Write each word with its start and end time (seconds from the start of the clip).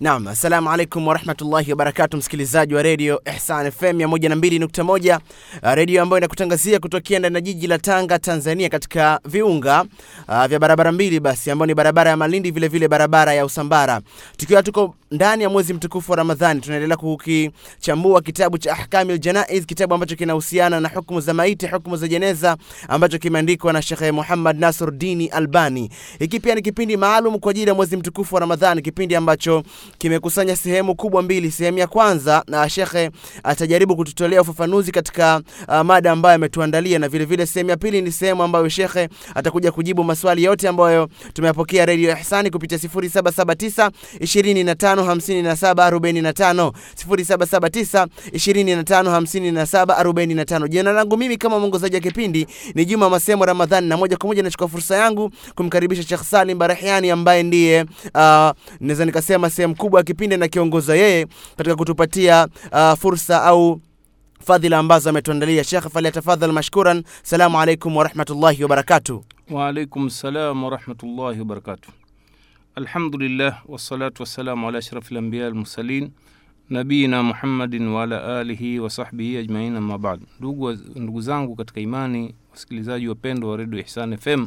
Naam, 0.00 0.26
assalamu 0.28 0.70
alaikum 0.70 1.06
warahmatullahi 1.06 1.70
wabarakatu, 1.70 2.16
msikilizaji 2.16 2.74
wa 2.74 2.82
redio 2.82 3.20
Ihsan 3.36 3.70
FM 3.70 3.86
102.1, 4.00 5.18
redio 5.74 6.02
ambayo 6.02 6.18
inakutangazia 6.18 6.78
kutokea 6.80 7.18
ndani 7.18 7.34
ya 7.34 7.40
jiji 7.40 7.66
la 7.66 7.78
Tanga, 7.78 8.18
Tanzania, 8.18 8.68
katika 8.68 9.20
viunga 9.24 9.84
uh, 10.28 10.44
vya 10.46 10.58
barabara 10.58 10.92
mbili 10.92 11.20
basi, 11.20 11.50
ambayo 11.50 11.66
ni 11.66 11.74
barabara 11.74 12.10
ya 12.10 12.16
Malindi, 12.16 12.50
vile 12.50 12.68
vile 12.68 12.88
barabara 12.88 13.34
ya 13.34 13.44
Usambara. 13.44 14.00
Tukiwa 14.36 14.62
tuko 14.62 14.94
ndani 15.14 15.42
ya 15.42 15.48
mwezi 15.50 15.74
mtukufu 15.74 16.10
wa 16.12 16.16
Ramadhani, 16.16 16.60
tunaendelea 16.60 16.96
kukichambua 16.96 18.20
kitabu 18.22 18.58
cha 18.58 18.72
Ahkamil 18.72 19.18
Janaiz, 19.18 19.66
kitabu 19.66 19.94
ambacho 19.94 20.16
kinahusiana 20.16 20.80
na 20.80 20.88
hukumu 20.88 21.20
za 21.20 21.34
maiti, 21.34 21.66
hukumu 21.66 21.96
za 21.96 22.08
jeneza, 22.08 22.56
ambacho 22.88 23.18
kimeandikwa 23.18 23.72
na 23.72 23.82
Shekhe 23.82 24.12
Muhammad 24.12 24.58
Nasr 24.58 24.90
Dini 24.90 25.26
Albani. 25.26 25.90
Hiki 26.18 26.40
pia 26.40 26.54
ni 26.54 26.62
kipindi 26.62 26.96
maalum 26.96 27.38
kwa 27.38 27.50
ajili 27.50 27.68
ya 27.68 27.74
mwezi 27.74 27.96
mtukufu 27.96 28.34
wa 28.34 28.40
Ramadhani, 28.40 28.82
kipindi 28.82 29.16
ambacho 29.16 29.62
kimekusanya 29.98 30.56
sehemu 30.56 30.94
kubwa 30.94 31.22
mbili. 31.22 31.50
Sehemu 31.50 31.78
ya 31.78 31.86
kwanza 31.86 32.42
na 32.48 32.68
shekhe 32.68 33.10
atajaribu 33.42 33.96
kututolea 33.96 34.40
ufafanuzi 34.42 34.92
katika 34.92 35.40
uh, 35.68 35.80
mada 35.80 36.12
ambayo 36.12 36.34
ametuandalia, 36.34 36.98
na 36.98 37.08
vile 37.08 37.24
vile 37.24 37.46
sehemu 37.46 37.70
ya 37.70 37.76
pili 37.76 38.02
ni 38.02 38.12
sehemu 38.12 38.42
ambayo 38.42 38.68
shekhe 38.68 39.08
atakuja 39.34 39.72
kujibu 39.72 40.04
maswali 40.04 40.44
yote 40.44 40.68
ambayo 40.68 41.08
tumeyapokea 41.32 41.86
Radio 41.86 42.16
Ihsani 42.20 42.50
kupitia 42.50 42.78
0779 42.78 43.90
25 44.20 45.03
57 45.04 45.90
45 45.90 46.72
0779 47.08 48.06
25 48.32 49.20
57 49.20 49.84
45. 50.02 50.68
Jina 50.68 50.92
langu 50.92 51.16
mimi 51.16 51.36
kama 51.36 51.58
mwongozaji 51.58 51.94
wa 51.94 52.00
kipindi 52.00 52.46
ni 52.74 52.84
Juma 52.84 53.10
Masemo 53.10 53.44
Ramadhani, 53.44 53.88
na 53.88 53.96
moja 53.96 54.16
kwa 54.16 54.26
moja 54.26 54.42
nachukua 54.42 54.68
fursa 54.68 54.96
yangu 54.96 55.30
kumkaribisha 55.54 56.02
Sheikh 56.02 56.22
Salim 56.22 56.58
Barahiani 56.58 57.10
ambaye 57.10 57.42
ndiye 57.42 57.82
uh, 58.14 58.50
naweza 58.80 59.04
nikasema 59.04 59.50
sehemu 59.50 59.74
kubwa 59.76 60.00
ya 60.00 60.04
kipindi 60.04 60.36
na 60.36 60.48
kiongoza 60.48 60.96
yeye 60.96 61.26
katika 61.56 61.76
kutupatia 61.76 62.48
uh, 62.72 62.92
fursa 62.94 63.42
au 63.42 63.80
fadhila 64.46 64.78
ambazo 64.78 65.10
ametuandalia. 65.10 65.64
Sheikh, 65.64 65.88
falyatafadhal 65.88 66.52
mashkuran. 66.52 67.04
Salamu 67.22 67.60
alaykum 67.60 67.96
wa 67.96 68.04
rahmatullahi 68.04 68.62
wa 68.62 68.68
barakatuh. 68.68 69.22
Wa 69.50 69.68
alaykum 69.68 70.10
salam 70.10 70.64
warahmatullahi 70.64 71.38
wabarakatuh. 71.38 71.90
Alhamdulillah 72.76 73.62
wassalatu 73.68 74.22
wassalamu 74.22 74.68
ala 74.68 74.78
ashrafi 74.78 75.14
lambiya 75.14 75.46
almursalin 75.46 76.10
nabiina 76.70 77.22
Muhammadin 77.22 77.88
waala 77.88 78.38
alihi 78.40 78.78
wasahbihi 78.78 79.36
ajmain, 79.36 79.76
amabad. 79.76 80.20
Ndugu, 80.38 80.72
ndugu 80.72 81.20
zangu 81.20 81.56
katika 81.56 81.80
imani, 81.80 82.34
wasikilizaji 82.52 83.08
wapendwa 83.08 83.50
wa 83.50 83.56
redio 83.56 83.80
Ihsan 83.80 84.16
FM, 84.16 84.46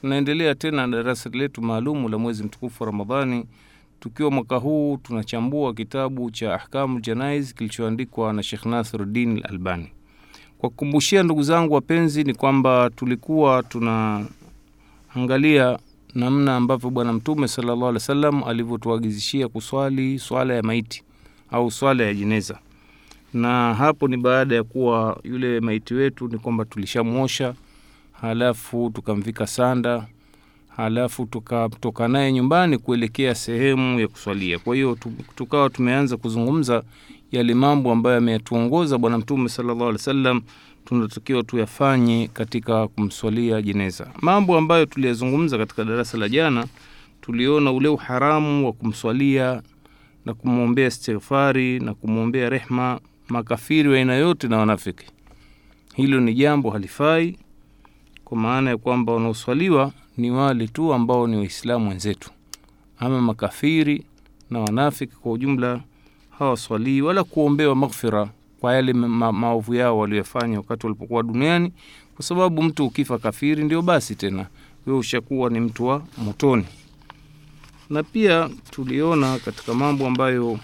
tunaendelea 0.00 0.54
tena 0.54 0.88
darasa 0.88 1.30
letu 1.30 1.62
maalumu 1.62 2.08
la 2.08 2.18
mwezi 2.18 2.44
mtukufu 2.44 2.82
wa 2.82 2.86
Ramadhani, 2.90 3.44
tukiwa 4.00 4.30
mwaka 4.30 4.56
huu 4.56 4.96
tunachambua 5.02 5.74
kitabu 5.74 6.30
cha 6.30 6.54
Ahkamu 6.54 7.00
janais 7.00 7.54
kilichoandikwa 7.54 8.32
na 8.32 8.42
Shekh 8.42 8.66
Nasiruddin 8.66 9.42
Albani. 9.48 9.88
Kwa 10.58 10.68
kukumbushia 10.70 11.22
ndugu 11.22 11.42
zangu 11.42 11.74
wapenzi, 11.74 12.24
ni 12.24 12.34
kwamba 12.34 12.90
tulikuwa 12.96 13.62
tunaangalia 13.62 15.78
namna 16.14 16.56
ambavyo 16.56 16.90
Bwana 16.90 17.12
Mtume 17.12 17.48
sallallahu 17.48 17.80
alaihi 17.82 17.94
wasallam 17.94 18.42
alivyotuagizishia 18.44 19.48
kuswali 19.48 20.18
swala 20.18 20.54
ya 20.54 20.62
maiti 20.62 21.02
au 21.50 21.70
swala 21.70 22.04
ya 22.04 22.14
jeneza, 22.14 22.58
na 23.34 23.74
hapo 23.74 24.08
ni 24.08 24.16
baada 24.16 24.54
ya 24.54 24.62
kuwa 24.64 25.20
yule 25.24 25.60
maiti 25.60 25.94
wetu 25.94 26.28
ni 26.28 26.38
kwamba 26.38 26.64
tulishamwosha, 26.64 27.54
halafu 28.12 28.90
tukamvika 28.94 29.46
sanda 29.46 30.06
halafu 30.76 31.26
tukatoka 31.26 32.08
naye 32.08 32.32
nyumbani 32.32 32.78
kuelekea 32.78 33.34
sehemu 33.34 34.00
ya 34.00 34.08
kuswalia. 34.08 34.58
Kwa 34.58 34.74
hiyo 34.74 34.98
tukawa 35.36 35.70
tumeanza 35.70 36.16
kuzungumza 36.16 36.82
yale 37.32 37.54
mambo 37.54 37.92
ambayo 37.92 38.16
ameyatuongoza 38.16 38.98
Bwana 38.98 39.18
Mtume 39.18 39.48
sallallahu 39.48 39.80
alaihi 39.82 39.96
wasallam 39.98 40.42
tunatakiwa 40.84 41.42
tuyafanye 41.42 42.28
katika 42.32 42.88
kumswalia 42.88 43.62
jeneza. 43.62 44.10
Mambo 44.20 44.58
ambayo 44.58 44.86
tuliyazungumza 44.86 45.58
katika 45.58 45.84
darasa 45.84 46.18
la 46.18 46.28
jana, 46.28 46.66
tuliona 47.20 47.72
ule 47.72 47.88
uharamu 47.88 48.66
wa 48.66 48.72
kumswalia 48.72 49.62
na 50.24 50.34
kumwombea 50.34 50.86
istighfari 50.86 51.80
na 51.80 51.94
kumwombea 51.94 52.48
rehma 52.48 53.00
makafiri 53.28 53.88
wa 53.88 53.96
aina 53.96 54.14
yote 54.14 54.48
na 54.48 54.58
wanafiki. 54.58 55.06
Hilo 55.94 56.20
ni 56.20 56.34
jambo 56.34 56.70
halifai, 56.70 57.38
kwa 58.24 58.36
maana 58.38 58.70
ya 58.70 58.76
kwamba 58.76 59.12
wanaoswaliwa 59.12 59.92
ni 60.16 60.30
wale 60.30 60.68
tu 60.68 60.94
ambao 60.94 61.26
ni 61.26 61.36
Waislamu 61.36 61.88
wenzetu, 61.88 62.30
ama 62.98 63.20
makafiri 63.20 64.04
na 64.50 64.58
wanafiki 64.60 65.16
kwa 65.16 65.32
ujumla 65.32 65.80
hawaswalii 66.38 67.00
wala 67.00 67.24
kuombewa 67.24 67.74
maghfira 67.74 68.28
kwa 68.62 68.74
yale 68.74 68.92
ma 68.92 69.32
maovu 69.32 69.74
yao 69.74 69.98
waliyofanya 69.98 70.56
wakati 70.56 70.86
walipokuwa 70.86 71.22
duniani, 71.22 71.72
kwa 72.14 72.24
sababu 72.24 72.62
mtu 72.62 72.86
ukifa 72.86 73.18
kafiri 73.18 73.64
ndio 73.64 73.82
basi 73.82 74.14
tena 74.14 74.46
wewe 74.86 74.98
ushakuwa 74.98 75.50
ni 75.50 75.60
mtu 75.60 75.86
wa 75.86 76.02
motoni. 76.18 76.64
Na 77.90 78.02
pia 78.02 78.50
tuliona 78.70 79.38
katika 79.38 79.74
mambo 79.74 80.06
ambayo 80.06 80.58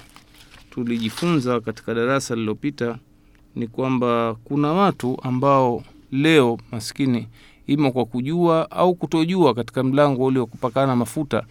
tulijifunza 0.71 1.61
katika 1.61 1.95
darasa 1.95 2.35
lililopita 2.35 2.99
ni 3.57 3.67
kwamba 3.67 4.37
kuna 4.45 4.73
watu 4.73 5.19
ambao 5.23 5.83
leo 6.13 6.59
maskini 6.73 7.29
ima 7.67 7.91
kwa 7.91 8.05
kujua 8.05 8.71
au 8.71 8.95
kutojua 8.95 9.55
katika 9.55 9.83
mlango 9.83 10.25
ule 10.25 10.41
wa 10.41 10.47
kupakana 10.47 10.97
mafuta 10.97 11.43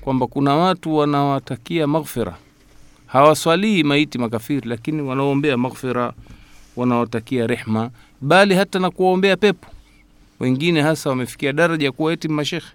kwamba 0.00 0.26
kuna 0.26 0.54
watu 0.56 0.96
wanawatakia 0.96 1.86
maghfira, 1.86 2.36
hawaswalii 3.12 3.82
maiti 3.82 4.18
makafiri, 4.18 4.68
lakini 4.68 5.02
wanaombea 5.02 5.56
maghfira, 5.56 6.12
wanaotakia 6.76 7.46
rehma, 7.46 7.90
bali 8.20 8.54
hata 8.54 8.78
na 8.78 8.90
kuwaombea 8.90 9.36
pepo. 9.36 9.66
Wengine 10.40 10.82
hasa 10.82 11.10
wamefikia 11.10 11.52
daraja 11.52 11.86
ya 11.86 11.92
kuwa 11.92 12.12
eti 12.12 12.28
mashekhe. 12.28 12.66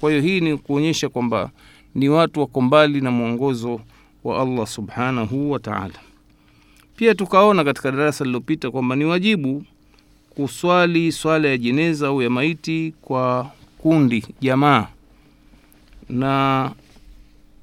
Kwa 0.00 0.10
hiyo 0.10 0.22
hii 0.22 0.40
ni 0.40 0.56
kuonyesha 0.56 1.08
kwamba 1.08 1.50
ni 1.94 2.08
watu 2.08 2.40
wako 2.40 2.60
mbali 2.60 3.00
na 3.00 3.10
mwongozo 3.10 3.80
wa 4.24 4.42
Allah 4.42 4.66
subhanahu 4.66 5.50
wa 5.50 5.58
ta'ala. 5.58 5.94
Pia 6.96 7.14
tukaona 7.14 7.64
katika 7.64 7.90
darasa 7.92 8.24
lililopita 8.24 8.70
kwamba 8.70 8.96
ni 8.96 9.04
wajibu 9.04 9.64
kuswali 10.30 11.12
swala 11.12 11.48
ya 11.48 11.58
jeneza 11.58 12.06
au 12.06 12.22
ya 12.22 12.30
maiti 12.30 12.94
kwa 13.02 13.50
kundi 13.78 14.24
jamaa, 14.40 14.86
na 16.08 16.70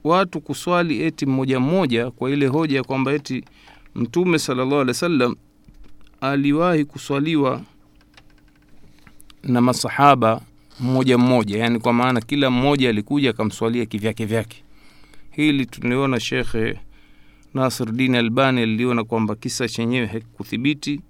watu 0.03 0.41
kuswali 0.41 1.01
eti 1.01 1.25
mmoja 1.25 1.59
mmoja, 1.59 2.11
kwa 2.11 2.31
ile 2.31 2.47
hoja 2.47 2.77
ya 2.77 2.83
kwamba 2.83 3.13
eti 3.13 3.43
Mtume 3.95 4.39
sallallahu 4.39 4.73
alaihi 4.75 4.87
wasallam 4.89 5.35
aliwahi 6.21 6.85
kuswaliwa 6.85 7.61
na 9.43 9.61
masahaba 9.61 10.41
mmoja 10.79 11.17
mmoja, 11.17 11.57
yani 11.57 11.79
kwa 11.79 11.93
maana 11.93 12.21
kila 12.21 12.49
mmoja 12.49 12.89
alikuja 12.89 13.29
akamswalia 13.29 13.85
kivyake 13.85 14.25
vyake. 14.25 14.63
Hili 15.31 15.65
tuliona 15.65 16.19
Shekhe 16.19 16.79
Nasiruddin 17.53 18.15
Albani 18.15 18.61
aliliona 18.61 19.03
kwamba 19.03 19.35
kisa 19.35 19.67
chenyewe 19.67 20.05
hakikuthibiti 20.05 21.01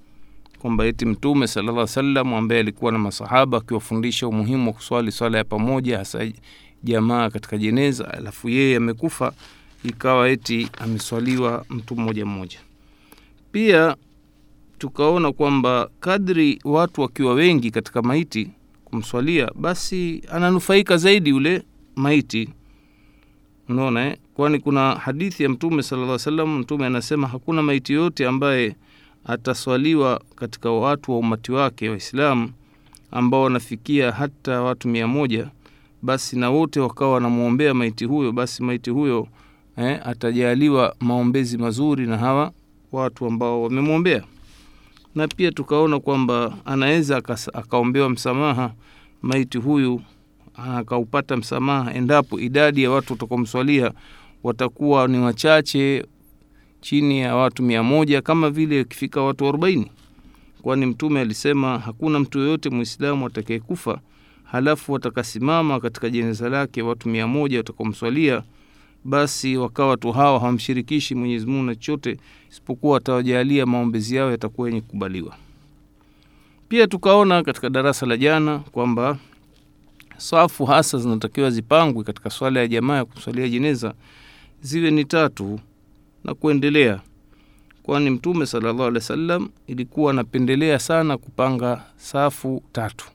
kwamba 0.60 0.86
eti 0.86 1.06
Mtume 1.06 1.48
sala 1.48 1.64
alaihi 1.64 1.80
wasallam 1.82 2.34
ambaye 2.34 2.62
alikuwa 2.62 2.92
na 2.92 2.98
masahaba 2.98 3.58
akiwafundisha 3.58 4.28
umuhimu 4.28 4.68
wa 4.68 4.74
kuswali 4.74 5.12
swala 5.12 5.38
ya 5.38 5.44
pamoja, 5.44 5.98
hasa 5.98 6.20
jamaa 6.84 7.30
katika 7.30 7.58
jeneza, 7.58 8.14
alafu 8.14 8.50
yeye 8.50 8.76
amekufa, 8.78 9.34
ikawa 9.84 10.30
eti 10.30 10.68
ameswaliwa 10.80 11.66
mtu 11.70 11.96
mmoja 11.96 12.26
mmoja. 12.26 12.58
Pia 13.52 13.96
tukaona 14.78 15.32
kwamba 15.32 15.90
kadri 16.00 16.60
watu 16.64 17.02
wakiwa 17.02 17.34
wengi 17.34 17.72
katika 17.72 18.02
maiti 18.02 18.50
kumswalia, 18.86 19.50
basi 19.56 20.24
ananufaika 20.32 20.98
zaidi 20.98 21.30
yule 21.30 21.64
maiti. 21.96 22.50
Unaona 23.70 24.06
eh? 24.08 24.18
Kwani 24.34 24.60
kuna 24.60 24.96
hadithi 24.96 25.44
ya 25.44 25.50
Mtume 25.50 25.84
sallallahu 25.84 26.20
salam 26.20 26.58
Mtume 26.60 26.86
anasema 26.86 27.28
hakuna 27.28 27.62
maiti 27.62 27.94
yote 27.94 28.28
ambaye 28.28 28.76
ataswaliwa 29.26 30.22
katika 30.36 30.72
watu 30.72 31.12
wa 31.12 31.18
umati 31.18 31.52
wake 31.52 31.90
Waislamu 31.90 32.52
ambao 33.12 33.42
wanafikia 33.42 34.12
hata 34.12 34.62
watu 34.62 34.88
mia 34.88 35.08
moja, 35.08 35.48
basi 36.04 36.40
na 36.40 36.50
wote 36.50 36.80
wakawa 36.80 37.14
wanamwombea 37.14 37.74
maiti 37.74 38.06
huyo, 38.06 38.32
basi 38.32 38.64
maiti 38.64 38.90
huyo 38.90 39.28
eh, 39.78 40.00
atajaliwa 40.06 40.96
maombezi 41.00 41.58
mazuri 41.58 42.08
na 42.08 42.18
hawa 42.18 42.52
watu 42.92 43.26
ambao 43.26 43.64
wamemwombea. 43.64 44.24
Na 45.16 45.28
pia 45.28 45.52
tukaona 45.52 46.00
kwamba 46.00 46.58
anaweza 46.66 47.18
akaombewa 47.54 48.10
msamaha 48.10 48.74
maiti 49.22 49.58
huyu 49.58 50.02
akaupata 50.56 51.38
msamaha 51.38 51.94
endapo 51.94 52.40
idadi 52.40 52.84
ya 52.84 52.92
watu 52.92 53.14
watakaomswalia 53.14 53.92
watakuwa 54.44 55.08
ni 55.08 55.18
wachache 55.20 56.06
chini 56.82 57.20
ya 57.20 57.36
watu 57.36 57.64
mia 57.64 57.84
moja 57.84 58.22
kama 58.22 58.50
vile 58.50 58.80
ikifika 58.80 59.22
watu 59.22 59.48
arobaini 59.48 59.92
kwani 60.62 60.86
mtume 60.86 61.20
alisema 61.22 61.80
hakuna 61.80 62.20
mtu 62.20 62.40
yoyote 62.40 62.70
mwislamu 62.70 63.26
atakayekufa 63.28 64.00
halafu 64.54 64.94
watakasimama 64.94 65.80
katika 65.80 66.10
jeneza 66.10 66.50
lake 66.50 66.82
watu 66.82 67.10
mia 67.10 67.28
moja 67.28 67.58
watakomswalia 67.58 68.44
basi 69.04 69.58
wakawa 69.58 69.90
watu 69.90 70.12
hawa 70.12 70.40
hawamshirikishi 70.40 71.16
Mwenyezi 71.16 71.46
Mungu 71.46 71.64
na 71.66 71.76
chochote 71.76 72.18
isipokuwa 72.52 72.98
atawajalia 72.98 73.66
maombezi 73.66 74.16
yao 74.16 74.32
yatakuwa 74.32 74.68
yenye 74.68 74.82
kukubaliwa. 74.82 75.36
Pia 76.70 76.88
tukaona 76.88 77.44
katika 77.44 77.70
darasa 77.70 78.06
la 78.06 78.18
jana 78.18 78.60
kwamba 78.60 79.18
safu 80.18 80.66
hasa 80.66 80.98
zinatakiwa 80.98 81.50
zipangwe 81.52 82.04
katika 82.04 82.30
swala 82.30 82.60
ya 82.60 82.68
jamaa 82.68 82.96
ya 82.96 83.06
kumswalia 83.06 83.50
jeneza 83.50 83.94
ziwe 84.62 84.92
ni 84.92 85.06
tatu 85.06 85.60
na 86.24 86.34
kuendelea, 86.34 87.02
kwani 87.84 88.10
Mtume 88.10 88.46
sallallahu 88.46 88.82
alaihi 88.84 88.96
wasallam 88.98 89.50
ilikuwa 89.68 90.12
anapendelea 90.12 90.80
sana 90.80 91.18
kupanga 91.18 91.84
safu 91.98 92.64
tatu, 92.72 93.06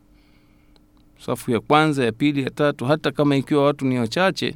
safu 1.19 1.51
ya 1.51 1.61
kwanza, 1.61 2.05
ya 2.05 2.13
pili, 2.13 2.43
ya 2.43 2.51
tatu, 2.51 2.85
hata 2.85 3.11
kama 3.11 3.37
ikiwa 3.37 3.65
watu 3.65 3.87
ni 3.87 3.99
wachache 3.99 4.55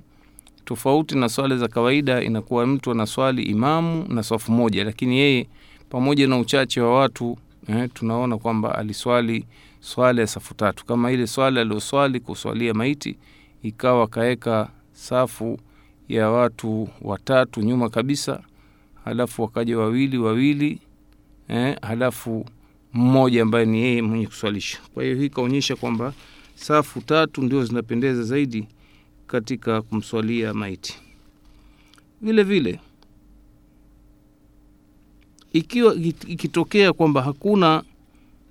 tofauti 0.65 1.19
na 1.19 1.29
swala 1.29 1.57
za 1.57 1.69
kawaida, 1.69 2.23
inakuwa 2.23 2.67
mtu 2.67 2.91
anaswali 2.91 3.43
imamu 3.43 4.05
na 4.09 4.23
safu 4.23 4.53
moja, 4.53 4.85
lakini 4.85 5.19
yeye 5.19 5.47
pamoja 5.91 6.27
na 6.27 6.39
uchache 6.39 6.81
wa 6.81 6.99
watu 6.99 7.39
eh, 7.69 7.91
tunaona 7.95 8.39
kwamba 8.39 8.75
aliswali 8.79 9.45
swala 9.81 10.21
ya 10.21 10.27
safu 10.27 10.55
tatu, 10.55 10.85
kama 10.87 11.13
ile 11.13 11.27
swala 11.27 11.61
alioswali 11.61 12.21
kuswalia 12.21 12.75
maiti, 12.75 13.17
ikawa 13.63 14.07
kaweka 14.07 14.69
safu 14.93 15.59
ya 16.09 16.31
watu 16.31 16.89
watatu 17.01 17.61
nyuma 17.61 17.89
kabisa, 17.91 18.41
halafu 19.05 19.43
wakaja 19.43 19.79
wawili 19.79 20.19
wawili, 20.19 20.79
eh, 21.49 21.77
halafu 21.83 22.47
mmoja 22.93 23.43
ambaye 23.43 23.67
ni 23.67 23.81
yeye 23.83 24.03
mwenye 24.03 24.27
kuswalisha. 24.27 24.79
Kwa 24.95 25.03
hiyo 25.05 25.17
hii 25.17 25.27
ikaonyesha 25.27 25.77
kwamba 25.77 26.13
safu 26.63 27.01
tatu 27.01 27.43
ndio 27.43 27.65
zinapendeza 27.65 28.23
zaidi 28.23 28.69
katika 29.27 29.83
kumswalia 29.83 30.55
maiti. 30.55 30.99
Vile 32.21 32.43
vile 32.43 32.81
ikiwa 35.53 35.95
ikitokea 36.27 36.93
kwamba 36.93 37.23
hakuna 37.23 37.83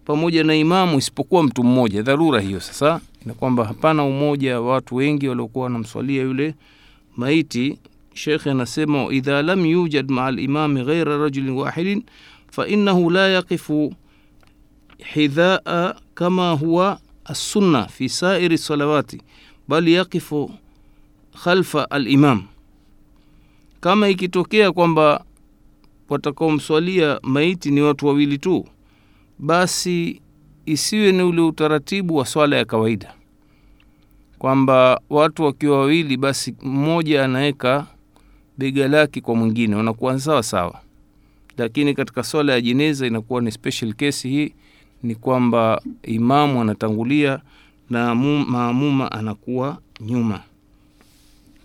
pamoja 0.06 0.44
na 0.44 0.56
imamu 0.56 0.98
isipokuwa 0.98 1.44
mtu 1.44 1.63
mmoja, 1.63 2.02
dharura 2.02 2.42
hiyo 2.42 2.60
sasa 2.60 3.02
na 3.25 3.34
kwamba 3.34 3.66
hapana 3.66 4.04
umoja 4.04 4.60
wa 4.62 4.74
watu 4.74 4.96
wengi 4.96 5.28
waliokuwa 5.28 5.64
wanamswalia 5.64 6.22
yule 6.22 6.56
maiti, 7.18 7.78
shekhe 8.14 8.52
anasema 8.52 9.07
idha 9.14 9.42
lam 9.42 9.66
yujad 9.66 10.12
maa 10.12 10.31
limami 10.31 10.84
ghaira 10.84 11.18
rajulin 11.18 11.50
wahidin 11.50 12.04
fa 12.52 12.68
innahu 12.68 13.10
la 13.10 13.28
yaqifu 13.30 13.94
hidhaa 15.14 15.96
kama 16.14 16.52
huwa 16.52 17.00
assunna 17.25 17.88
fi 17.88 18.09
sairi 18.09 18.57
salawati 18.57 19.21
bal 19.68 19.88
yakifu 19.88 20.51
khalfa 21.44 21.91
alimam. 21.91 22.44
Kama 23.79 24.09
ikitokea 24.09 24.71
kwamba 24.71 25.23
watakaomswalia 26.09 27.19
maiti 27.23 27.71
ni 27.71 27.81
watu 27.81 28.07
wawili 28.07 28.38
tu, 28.38 28.65
basi 29.39 30.21
isiwe 30.65 31.12
ni 31.12 31.23
ule 31.23 31.41
utaratibu 31.41 32.15
wa 32.15 32.25
swala 32.25 32.57
ya 32.57 32.65
kawaida 32.65 33.13
kwamba 34.39 35.01
watu 35.09 35.44
wakiwa 35.44 35.79
wawili, 35.79 36.18
basi 36.18 36.56
mmoja 36.62 37.25
anaweka 37.25 37.88
bega 38.57 38.88
lake 38.88 39.21
kwa 39.21 39.35
mwingine, 39.35 39.75
wanakuwa 39.75 40.19
sawa 40.19 40.44
sawa. 40.44 40.81
Lakini 41.57 41.94
katika 41.94 42.23
swala 42.23 42.53
ya 42.53 42.62
jeneza 42.62 43.07
inakuwa 43.07 43.41
ni 43.41 43.51
special 43.51 43.94
case. 43.94 44.29
Hii 44.29 44.53
ni 45.03 45.15
kwamba 45.15 45.81
imamu 46.03 46.62
anatangulia 46.62 47.39
na 47.89 48.15
maamuma 48.15 49.12
anakuwa 49.12 49.77
nyuma. 50.01 50.39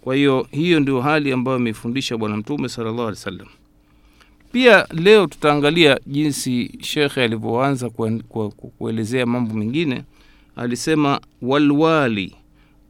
Kwa 0.01 0.15
hiyo 0.17 0.47
hiyo 0.51 0.81
ndio 0.81 1.01
hali 1.01 1.33
ambayo 1.33 1.57
ameifundisha 1.57 2.17
Bwana 2.17 2.37
Mtume 2.37 2.69
sallallahu 2.69 3.01
alaihi 3.03 3.19
wasallam. 3.19 3.47
Pia 4.53 4.87
leo 4.95 5.27
tutaangalia 5.27 6.01
jinsi 6.07 6.79
shekhe 6.81 7.23
alivyoanza 7.25 7.91
kuelezea 8.79 9.27
mambo 9.27 9.55
mengine. 9.55 10.05
Alisema 10.57 11.21
walwali 11.43 12.35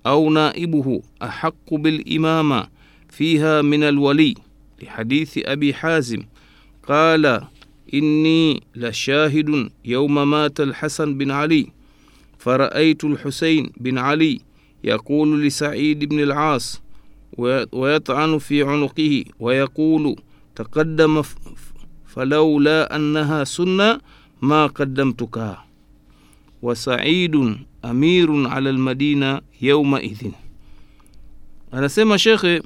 au 0.04 0.30
naibuhu 0.30 1.04
ahaqu 1.20 1.78
bilimama 1.78 2.68
fiha 3.08 3.62
min 3.62 3.82
alwali 3.82 4.38
lihadithi 4.78 5.44
abi 5.44 5.72
hazim 5.72 6.22
qala 6.82 7.46
إني 7.94 8.62
لشاهد 8.76 9.70
يوم 9.84 10.30
مات 10.30 10.60
الحسن 10.60 11.18
بن 11.18 11.30
علي 11.30 11.66
فرأيت 12.38 13.04
الحسين 13.04 13.72
بن 13.76 13.98
علي 13.98 14.40
يقول 14.84 15.42
لسعيد 15.42 16.04
بن 16.04 16.20
العاص 16.20 16.82
ويطعن 17.72 18.38
في 18.38 18.62
عنقه 18.62 19.24
ويقول 19.40 20.16
تقدم 20.56 21.22
فلولا 22.06 22.96
أنها 22.96 23.44
سنة 23.44 24.00
ما 24.42 24.66
قدمتك. 24.66 25.56
وسعيد 26.62 27.56
أمير 27.84 28.48
على 28.48 28.70
المدينة 28.70 29.40
يومئذ. 29.62 30.30
أنا 31.74 31.88
سيما 31.88 32.16
شيخي 32.16 32.60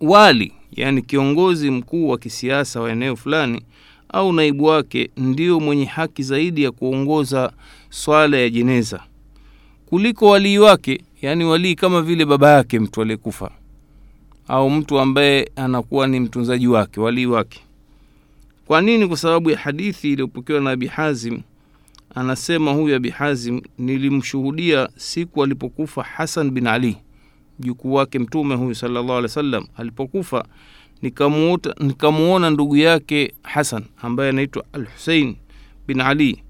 والي 0.00 0.59
yani 0.76 1.02
kiongozi 1.02 1.70
mkuu 1.70 2.08
wa 2.08 2.18
kisiasa 2.18 2.80
wa 2.80 2.90
eneo 2.92 3.16
fulani 3.16 3.62
au 4.08 4.32
naibu 4.32 4.64
wake 4.64 5.10
ndio 5.16 5.60
mwenye 5.60 5.84
haki 5.84 6.22
zaidi 6.22 6.62
ya 6.62 6.70
kuongoza 6.70 7.52
swala 7.90 8.36
ya 8.38 8.50
jeneza. 8.50 9.00
Kuliko 9.86 10.28
walii 10.28 10.58
wake 10.58 11.00
yaani 11.22 11.44
walii 11.44 11.74
kama 11.74 12.02
vile 12.02 12.24
baba 12.24 12.50
yake 12.50 12.78
mtu 12.78 13.02
aliyekufa. 13.02 13.50
Au 14.48 14.70
mtu 14.70 14.98
ambaye 14.98 15.50
anakuwa 15.56 16.06
ni 16.06 16.20
mtunzaji 16.20 16.66
wake 16.66 17.00
walii 17.00 17.26
wake. 17.26 17.60
Kwa 18.66 18.80
nini? 18.80 19.06
Kwa 19.08 19.16
sababu 19.16 19.50
ya 19.50 19.58
hadithi 19.58 20.12
iliyopokewa 20.12 20.60
na 20.60 20.70
abi 20.70 20.86
hazim. 20.86 21.40
Anasema 22.14 22.72
huyu 22.72 22.96
abi 22.96 23.10
hazim 23.10 23.60
nilimshuhudia 23.78 24.88
siku 24.96 25.42
alipokufa 25.42 26.02
hasan 26.02 26.50
bin 26.50 26.66
ali 26.66 26.96
mjukuu 27.60 27.92
wake 27.94 28.18
mtume 28.18 28.54
huyu 28.54 28.74
salllah 28.74 29.02
alih 29.10 29.22
wasallam 29.22 29.50
sallam 29.62 29.66
alipokufa 29.76 30.44
nikamuona 31.80 32.50
ndugu 32.50 32.76
yake 32.76 33.32
hasan 33.42 33.84
ambaye 34.02 34.30
anaitwa 34.30 34.64
al 34.72 34.86
husein 34.86 35.36
bin 35.86 36.00
ali 36.00 36.42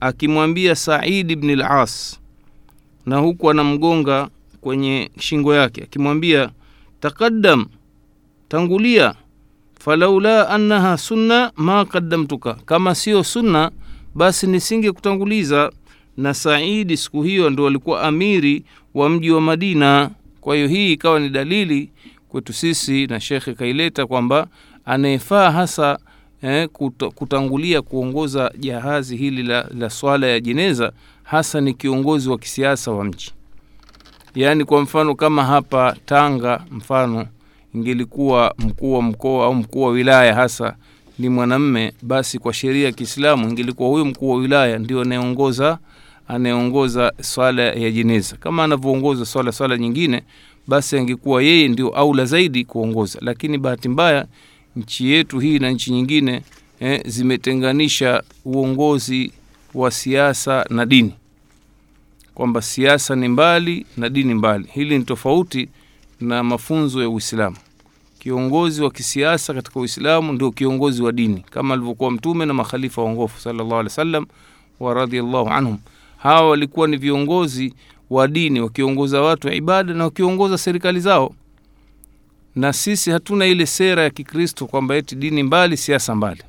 akimwambia 0.00 0.74
saidi 0.74 1.36
bni 1.36 1.56
las 1.56 2.20
na 3.06 3.16
huku 3.18 3.50
anamgonga 3.50 4.28
kwenye 4.60 5.10
shingo 5.18 5.54
yake 5.54 5.82
akimwambia 5.82 6.50
taqaddam 7.00 7.66
tangulia 8.48 9.14
falaula 9.80 10.48
annaha 10.48 10.98
sunna 10.98 11.52
ma 11.56 11.84
qaddamtuka 11.84 12.54
kama 12.54 12.94
sio 12.94 13.24
sunna 13.24 13.70
basi 14.14 14.46
nisinge 14.46 14.92
kutanguliza 14.92 15.72
na 16.16 16.34
saidi 16.34 16.96
siku 16.96 17.22
hiyo 17.22 17.50
ndo 17.50 17.66
alikuwa 17.66 18.02
amiri 18.02 18.64
wa 18.94 19.08
mji 19.08 19.30
wa 19.30 19.40
madina 19.40 20.10
kwa 20.42 20.54
hiyo 20.56 20.68
hii 20.68 20.92
ikawa 20.92 21.20
ni 21.20 21.28
dalili 21.28 21.90
kwetu 22.28 22.52
sisi 22.52 23.06
na 23.06 23.20
shekhe 23.20 23.54
kaileta 23.54 24.06
kwamba 24.06 24.46
anayefaa 24.84 25.50
hasa 25.50 25.98
eh, 26.42 26.68
kutangulia 27.14 27.82
kuongoza 27.82 28.52
jahazi 28.58 29.16
hili 29.16 29.42
la, 29.42 29.68
la 29.78 29.90
swala 29.90 30.26
ya 30.26 30.40
jeneza 30.40 30.92
hasa 31.22 31.60
ni 31.60 31.74
kiongozi 31.74 32.28
wa 32.30 32.38
kisiasa 32.38 32.90
wa 32.90 33.04
mji. 33.04 33.30
Yaani 34.34 34.64
kwa 34.64 34.80
mfano 34.82 35.14
kama 35.14 35.44
hapa 35.44 35.96
tanga 36.06 36.64
mfano 36.70 37.26
ingelikuwa 37.74 38.54
mkuu 38.58 38.94
wa 38.94 39.02
mkoa 39.02 39.46
au 39.46 39.54
mkuu 39.54 39.82
wa 39.82 39.90
wilaya 39.90 40.34
hasa 40.34 40.76
ni 41.18 41.28
mwanamme 41.28 41.92
basi 42.02 42.38
kwa 42.38 42.52
sheria 42.52 42.84
ya 42.86 42.92
kiislamu 42.92 43.48
ingelikuwa 43.48 43.88
huyo 43.88 44.04
mkuu 44.04 44.30
wa 44.30 44.36
wilaya 44.36 44.78
ndio 44.78 45.00
anayeongoza 45.00 45.78
anayeongoza 46.28 47.12
swala 47.20 47.62
ya 47.62 47.90
jeneza. 47.90 48.36
Kama 48.36 48.64
anavyoongoza 48.64 49.24
swala 49.26 49.52
swala 49.52 49.78
nyingine 49.78 50.22
basi 50.66 50.98
angekuwa 50.98 51.42
yeye 51.42 51.68
ndio 51.68 51.88
aula 51.88 52.24
zaidi 52.24 52.64
kuongoza. 52.64 53.18
Lakini 53.22 53.58
bahati 53.58 53.88
mbaya 53.88 54.26
nchi 54.76 55.10
yetu 55.10 55.38
hii 55.38 55.58
na 55.58 55.70
nchi 55.70 55.92
nyingine 55.92 56.42
eh, 56.80 57.02
zimetenganisha 57.06 58.22
uongozi 58.44 59.32
wa 59.74 59.90
siasa 59.90 60.64
na 60.70 60.86
dini. 60.86 61.12
Kwamba 62.34 62.62
siasa 62.62 63.16
ni 63.16 63.28
mbali 63.28 63.86
na 63.96 64.08
dini 64.08 64.34
mbali. 64.34 64.68
Hili 64.72 64.98
ni 64.98 65.04
tofauti 65.04 65.68
na 66.20 66.42
mafunzo 66.42 67.02
ya 67.02 67.08
uislamu. 67.08 67.56
Kiongozi 68.18 68.82
wa 68.82 68.90
kisiasa 68.90 69.54
katika 69.54 69.80
uislamu 69.80 70.32
ndio 70.32 70.50
kiongozi 70.50 71.02
wa 71.02 71.12
dini 71.12 71.44
kama 71.50 71.74
alivyokuwa 71.74 72.10
mtume 72.10 72.46
na 72.46 72.54
makhalifa 72.54 73.02
waongofu 73.02 73.40
salllah 73.40 73.66
alih 73.66 73.84
wa 73.84 73.90
sallam 73.90 74.26
wa 74.80 74.94
radiallahu 74.94 75.48
anhum 75.48 75.78
hawa 76.22 76.48
walikuwa 76.50 76.88
ni 76.88 76.96
viongozi 76.96 77.74
wa 78.10 78.28
dini 78.28 78.60
wakiongoza 78.60 79.20
watu 79.20 79.46
wa 79.48 79.54
ibada 79.54 79.94
na 79.94 80.04
wakiongoza 80.04 80.58
serikali 80.58 81.00
zao. 81.00 81.34
Na 82.56 82.72
sisi 82.72 83.10
hatuna 83.10 83.46
ile 83.46 83.66
sera 83.66 84.02
ya 84.02 84.10
kikristo 84.10 84.66
kwamba 84.66 84.96
eti 84.96 85.14
dini 85.16 85.42
mbali 85.42 85.76
siasa 85.76 86.14
mbali. 86.14 86.42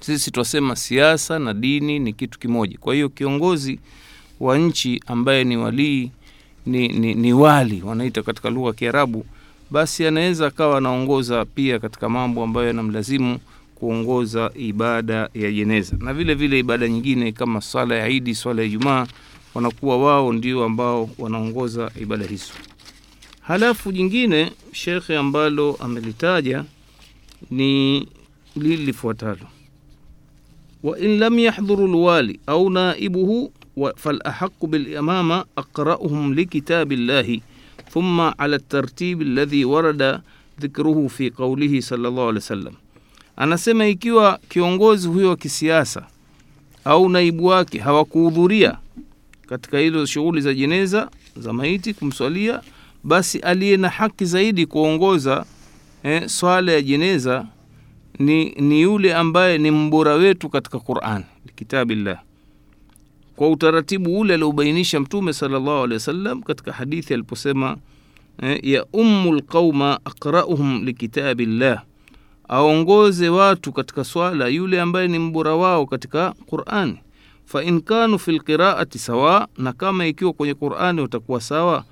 Sisi 0.00 0.30
twasema 0.30 0.76
siasa 0.76 1.38
na 1.38 1.54
dini 1.54 1.98
ni 1.98 2.12
kitu 2.12 2.38
kimoja. 2.38 2.78
Kwa 2.78 2.94
hiyo 2.94 3.08
kiongozi 3.08 3.80
wa 4.40 4.58
nchi 4.58 5.02
ambaye 5.06 5.44
ni 5.44 5.56
walii 5.56 6.10
ni, 6.66 6.88
ni, 6.88 7.14
ni 7.14 7.32
wali 7.32 7.82
wanaita 7.82 8.22
katika 8.22 8.50
lugha 8.50 8.66
ya 8.68 8.72
kiarabu 8.74 9.26
basi 9.70 10.06
anaweza 10.06 10.46
akawa 10.46 10.78
anaongoza 10.78 11.44
pia 11.44 11.78
katika 11.78 12.08
mambo 12.08 12.42
ambayo 12.44 12.66
yanamlazimu 12.66 13.38
kuongoza 13.76 14.50
ibada 14.54 15.28
ya 15.34 15.52
jeneza, 15.52 15.96
na 16.00 16.14
vile 16.14 16.34
vile 16.34 16.58
ibada 16.58 16.88
nyingine 16.88 17.32
kama 17.32 17.60
swala 17.60 17.94
ya 17.96 18.08
Idi, 18.08 18.34
swala 18.34 18.62
ya 18.62 18.68
Ijumaa, 18.68 19.06
wanakuwa 19.54 19.96
wao 19.98 20.32
ndio 20.32 20.64
ambao 20.64 21.10
wanaongoza 21.18 21.90
ibada 22.00 22.24
hizo. 22.26 22.52
Halafu 23.40 23.92
jingine 23.92 24.52
shekhe 24.72 25.16
ambalo 25.16 25.76
amelitaja 25.80 26.64
ni 27.50 27.98
lili 28.56 28.76
lifuatalo, 28.76 29.46
wa 30.82 30.98
in 30.98 31.18
lam 31.18 31.38
yahdhuru 31.38 31.86
lwali 31.86 32.40
au 32.46 32.70
naibuhu 32.70 33.52
falahaqu 33.96 34.66
bilimama 34.66 35.44
aqrauhum 35.56 36.32
likitabi 36.34 36.96
llahi 36.96 37.42
thumma 37.92 38.38
ala 38.38 38.58
tartibi 38.58 39.24
alladhi 39.24 39.64
warada 39.64 40.22
dhikruhu 40.58 41.08
fi 41.10 41.30
qaulihi 41.30 41.82
sallallahu 41.82 42.28
alaihi 42.28 42.36
wasallam. 42.44 42.74
Anasema 43.36 43.86
ikiwa 43.86 44.38
kiongozi 44.48 45.08
huyo 45.08 45.28
wa 45.28 45.36
kisiasa 45.36 46.06
au 46.84 47.08
naibu 47.08 47.46
wake 47.46 47.78
hawakuhudhuria 47.78 48.78
katika 49.48 49.78
hizo 49.78 50.06
shughuli 50.06 50.40
za 50.40 50.54
jeneza 50.54 51.10
za 51.36 51.52
maiti 51.52 51.94
kumswalia, 51.94 52.60
basi 53.04 53.38
aliye 53.38 53.76
na 53.76 53.88
haki 53.88 54.24
zaidi 54.24 54.66
kuongoza 54.66 55.44
eh, 56.02 56.28
swala 56.28 56.72
ya 56.72 56.82
jeneza 56.82 57.46
ni, 58.18 58.44
ni 58.50 58.80
yule 58.80 59.14
ambaye 59.14 59.58
ni 59.58 59.70
mbora 59.70 60.14
wetu 60.14 60.48
katika 60.48 60.78
Quran 60.78 61.24
kitabillah, 61.56 62.20
kwa 63.36 63.50
utaratibu 63.50 64.18
ule 64.20 64.34
aliobainisha 64.34 65.00
Mtume 65.00 65.32
sallallahu 65.32 65.76
alaihi 65.76 65.92
wasallam 65.94 66.42
katika 66.42 66.72
hadithi 66.72 67.14
aliposema 67.14 67.76
eh, 68.42 68.60
ya 68.64 68.86
ummu 68.92 69.32
lqauma 69.34 70.00
aqrauhum 70.04 70.84
likitabillah, 70.84 71.82
aongoze 72.48 73.28
watu 73.28 73.72
katika 73.72 74.04
swala 74.04 74.48
yule 74.48 74.80
ambaye 74.80 75.08
ni 75.08 75.18
mbora 75.18 75.54
wao 75.54 75.86
katika 75.86 76.34
Qurani 76.46 76.98
fa 77.44 77.62
in 77.64 77.80
kanu 77.80 78.18
fi 78.18 78.32
lqiraati 78.32 78.98
sawa, 78.98 79.48
na 79.58 79.72
kama 79.72 80.06
ikiwa 80.06 80.32
kwenye 80.32 80.54
Qurani 80.54 81.00
watakuwa 81.00 81.40
sawa, 81.40 81.84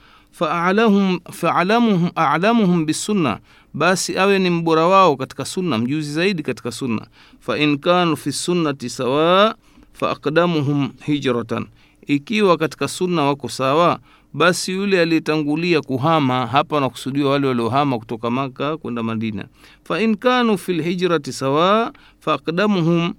faalamuhum 1.32 2.10
alamuhum 2.14 2.86
bisunna, 2.86 3.38
basi 3.74 4.18
awe 4.18 4.38
ni 4.38 4.50
mbora 4.50 4.86
wao 4.86 5.16
katika 5.16 5.44
sunna, 5.44 5.78
mjuzi 5.78 6.12
zaidi 6.12 6.42
katika 6.42 6.72
sunna. 6.72 7.06
Fa 7.40 7.58
in 7.58 7.78
kanu 7.78 8.16
fi 8.16 8.32
sunnati 8.32 8.90
sawa 8.90 9.54
fa 9.92 10.10
aqdamuhum 10.10 10.90
hijratan, 11.06 11.66
ikiwa 12.06 12.56
katika 12.56 12.88
sunna 12.88 13.22
wako 13.22 13.48
sawa, 13.48 13.98
basi 14.34 14.72
yule 14.72 15.00
aliyetangulia 15.00 15.80
kuhama 15.80 16.46
hapa 16.46 16.74
wanakusudiwa 16.74 17.30
wale 17.30 17.46
waliohama 17.46 17.98
kutoka 17.98 18.30
Maka 18.30 18.76
kwenda 18.76 19.02
Madina. 19.02 19.44
Fa 19.84 20.00
in 20.02 20.16
kanu 20.16 20.58
fi 20.58 20.72
lhijrati 20.72 21.32
sawa 21.32 21.92
fa 22.20 22.34
aqdamuhum 22.34 23.14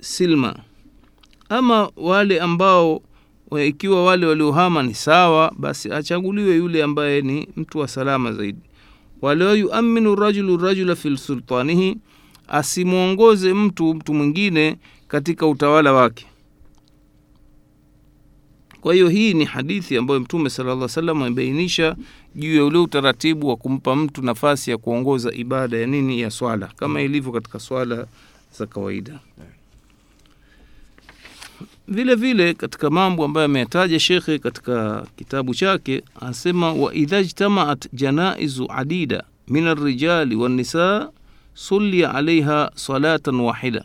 silma 0.00 0.56
ama 1.48 1.90
wale 1.96 2.40
ambao 2.40 3.02
ikiwa 3.66 4.04
wale 4.04 4.26
waliohama 4.26 4.82
ni 4.82 4.94
sawa, 4.94 5.52
basi 5.58 5.92
achaguliwe 5.92 6.56
yule 6.56 6.82
ambaye 6.82 7.20
ni 7.22 7.48
mtu 7.56 7.78
wa 7.78 7.88
salama 7.88 8.32
zaidi. 8.32 8.60
Wala 9.22 9.52
yuaminu 9.52 10.14
rajulu 10.14 10.56
rajula 10.56 10.96
fi 10.96 11.16
sultanihi, 11.16 11.96
asimwongoze 12.48 13.54
mtu 13.54 13.94
mtu 13.94 14.14
mwingine 14.14 14.76
katika 15.08 15.46
utawala 15.46 15.92
wake. 15.92 16.26
Kwa 18.80 18.94
hiyo 18.94 19.08
hii 19.08 19.34
ni 19.34 19.44
hadithi 19.44 19.96
ambayo 19.96 20.20
Mtume 20.20 20.50
sallallahu 20.50 20.76
alaihi 20.78 20.90
wasallam 20.90 21.22
amebainisha 21.22 21.96
juu 22.34 22.56
ya 22.56 22.64
ule 22.64 22.78
utaratibu 22.78 23.48
wa 23.48 23.56
kumpa 23.56 23.96
mtu 23.96 24.22
nafasi 24.22 24.70
ya 24.70 24.78
kuongoza 24.78 25.32
ibada 25.34 25.76
ya 25.78 25.86
nini, 25.86 26.20
ya 26.20 26.30
swala, 26.30 26.66
kama 26.76 27.02
ilivyo 27.02 27.32
katika 27.32 27.58
swala 27.58 28.06
za 28.58 28.66
kawaida. 28.66 29.18
Vile 31.88 32.14
vile 32.14 32.54
katika 32.54 32.90
mambo 32.90 33.24
ambayo 33.24 33.44
ameyataja 33.44 34.00
shekhe 34.00 34.38
katika 34.38 35.06
kitabu 35.16 35.54
chake, 35.54 36.02
anasema 36.20 36.72
wa 36.72 36.94
idha 36.94 37.22
jtamaat 37.22 37.88
janaizu 37.92 38.66
adida 38.68 39.24
min 39.48 39.66
arrijali 39.66 40.36
wanisa 40.36 41.10
sulia 41.54 42.14
alaiha 42.14 42.70
salatan 42.74 43.40
wahida 43.40 43.84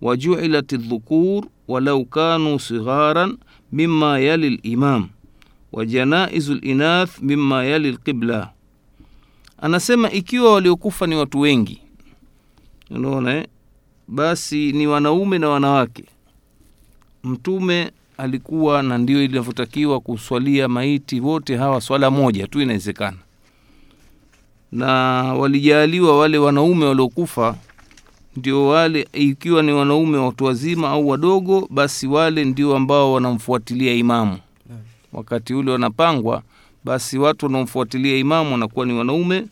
wajuilat 0.00 0.72
ldhukur 0.72 1.44
walau 1.68 2.04
kanu 2.04 2.58
sigharan 2.60 3.36
mima 3.72 4.18
yali 4.18 4.50
limam 4.50 5.08
wa 5.72 5.86
janaizu 5.86 6.54
linath 6.54 7.18
mima 7.22 7.64
yali 7.64 7.92
lqibla. 7.92 8.50
Anasema 9.62 10.10
ikiwa 10.10 10.52
waliokufa 10.54 11.06
ni 11.06 11.14
watu 11.16 11.40
wengi, 11.40 11.80
unaona, 12.90 13.46
basi 14.08 14.72
ni 14.72 14.86
wanaume 14.86 15.38
na 15.38 15.48
wanawake. 15.48 16.04
Mtume 17.24 17.90
alikuwa 18.18 18.82
na 18.82 18.98
ndio 18.98 19.24
inavyotakiwa 19.24 20.00
kuswalia 20.00 20.68
maiti 20.68 21.20
wote 21.20 21.56
hawa 21.56 21.80
swala 21.80 22.10
moja 22.10 22.46
tu 22.46 22.60
inawezekana, 22.60 23.16
na 24.72 24.88
walijaaliwa 25.34 26.18
wale 26.18 26.38
wanaume 26.38 26.84
waliokufa 26.86 27.56
ndio 28.40 28.66
wale, 28.66 29.08
ikiwa 29.12 29.62
ni 29.62 29.72
wanaume 29.72 30.18
watu 30.18 30.44
wazima 30.44 30.88
au 30.90 31.08
wadogo, 31.08 31.68
basi 31.70 32.06
wale 32.06 32.44
ndio 32.44 32.76
ambao 32.76 33.12
wanamfuatilia 33.12 33.94
imamu 33.94 34.38
wakati 35.12 35.54
ule 35.54 35.70
wanapangwa, 35.72 36.42
basi 36.84 37.18
watu 37.18 37.46
wanaomfuatilia 37.46 38.16
imamu 38.16 38.52
wanakuwa 38.52 38.86
ni 38.86 38.92
wanaume, 38.92 39.44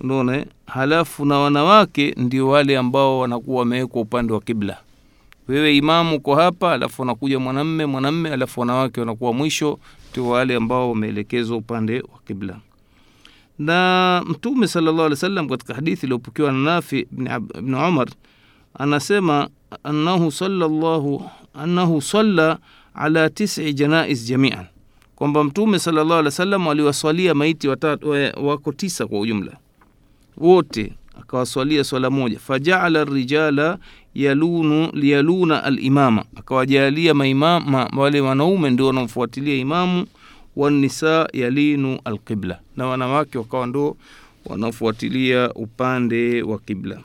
unaona. 0.00 0.44
Halafu 0.66 1.24
na 1.24 1.38
wanawake 1.38 2.14
ndio 2.16 2.48
wale 2.48 2.78
ambao 2.78 3.18
wanakuwa 3.18 3.58
wamewekwa 3.58 4.02
upande 4.02 4.32
wa 4.32 4.40
kibla 4.40 4.76
wewe 5.48 5.76
imamu 5.76 6.16
uko 6.16 6.34
hapa, 6.34 6.72
alafu 6.72 7.02
wanakuja 7.02 7.38
mwanamme 7.38 7.86
mwanamme, 7.86 8.30
alafu 8.30 8.60
wanawake 8.60 9.00
wanakuwa 9.00 9.32
mwisho, 9.32 9.78
ndio 10.12 10.28
wale 10.28 10.56
ambao 10.56 10.88
wameelekezwa 10.90 11.56
upande 11.56 12.00
wa 12.00 12.18
kibla. 12.26 12.56
Na 13.66 14.22
Mtume 14.26 14.68
sallallahu 14.68 14.98
alaihi 15.00 15.12
wasallam 15.14 15.48
katika 15.48 15.74
hadithi 15.74 16.06
iliyopokewa 16.06 16.52
na 16.52 16.58
Nafi 16.58 16.98
ibn 17.58 17.74
Umar 17.74 18.08
anasema 18.78 19.48
annahu 19.84 20.32
sallallahu 20.32 21.30
annahu 21.54 22.02
salla 22.02 22.58
ala 22.94 23.30
tisi 23.30 23.72
janaiz 23.74 24.28
jamian, 24.28 24.64
kwamba 25.16 25.44
Mtume 25.44 25.78
sallallahu 25.78 26.12
alaihi 26.12 26.24
wasallam 26.26 26.68
aliwaswalia 26.68 27.34
maiti 27.34 27.68
watatu 27.68 28.10
wako 28.36 28.72
tisa 28.72 29.06
kwa 29.06 29.20
ujumla. 29.20 29.52
Wote 30.36 30.92
akawaswalia 31.20 31.84
swala 31.84 32.10
moja. 32.10 32.38
Fajaala 32.38 33.04
rijala 33.04 33.78
yalunu 34.14 34.90
liyaluna 34.92 35.64
alimama, 35.64 36.24
akawajalia 36.36 37.14
maimama 37.14 37.90
wale 37.96 38.20
wanaume 38.20 38.70
ndio 38.70 38.86
wanaomfuatilia 38.86 39.54
imamu, 39.56 40.06
wanisa 40.56 41.28
yalinu 41.32 41.98
alqibla, 42.04 42.60
na 42.76 42.86
wanawake 42.86 43.38
wakawa 43.38 43.66
ndo 43.66 43.96
wanaofuatilia 44.46 45.52
upande 45.54 46.42
wa 46.42 46.58
kibla. 46.58 47.00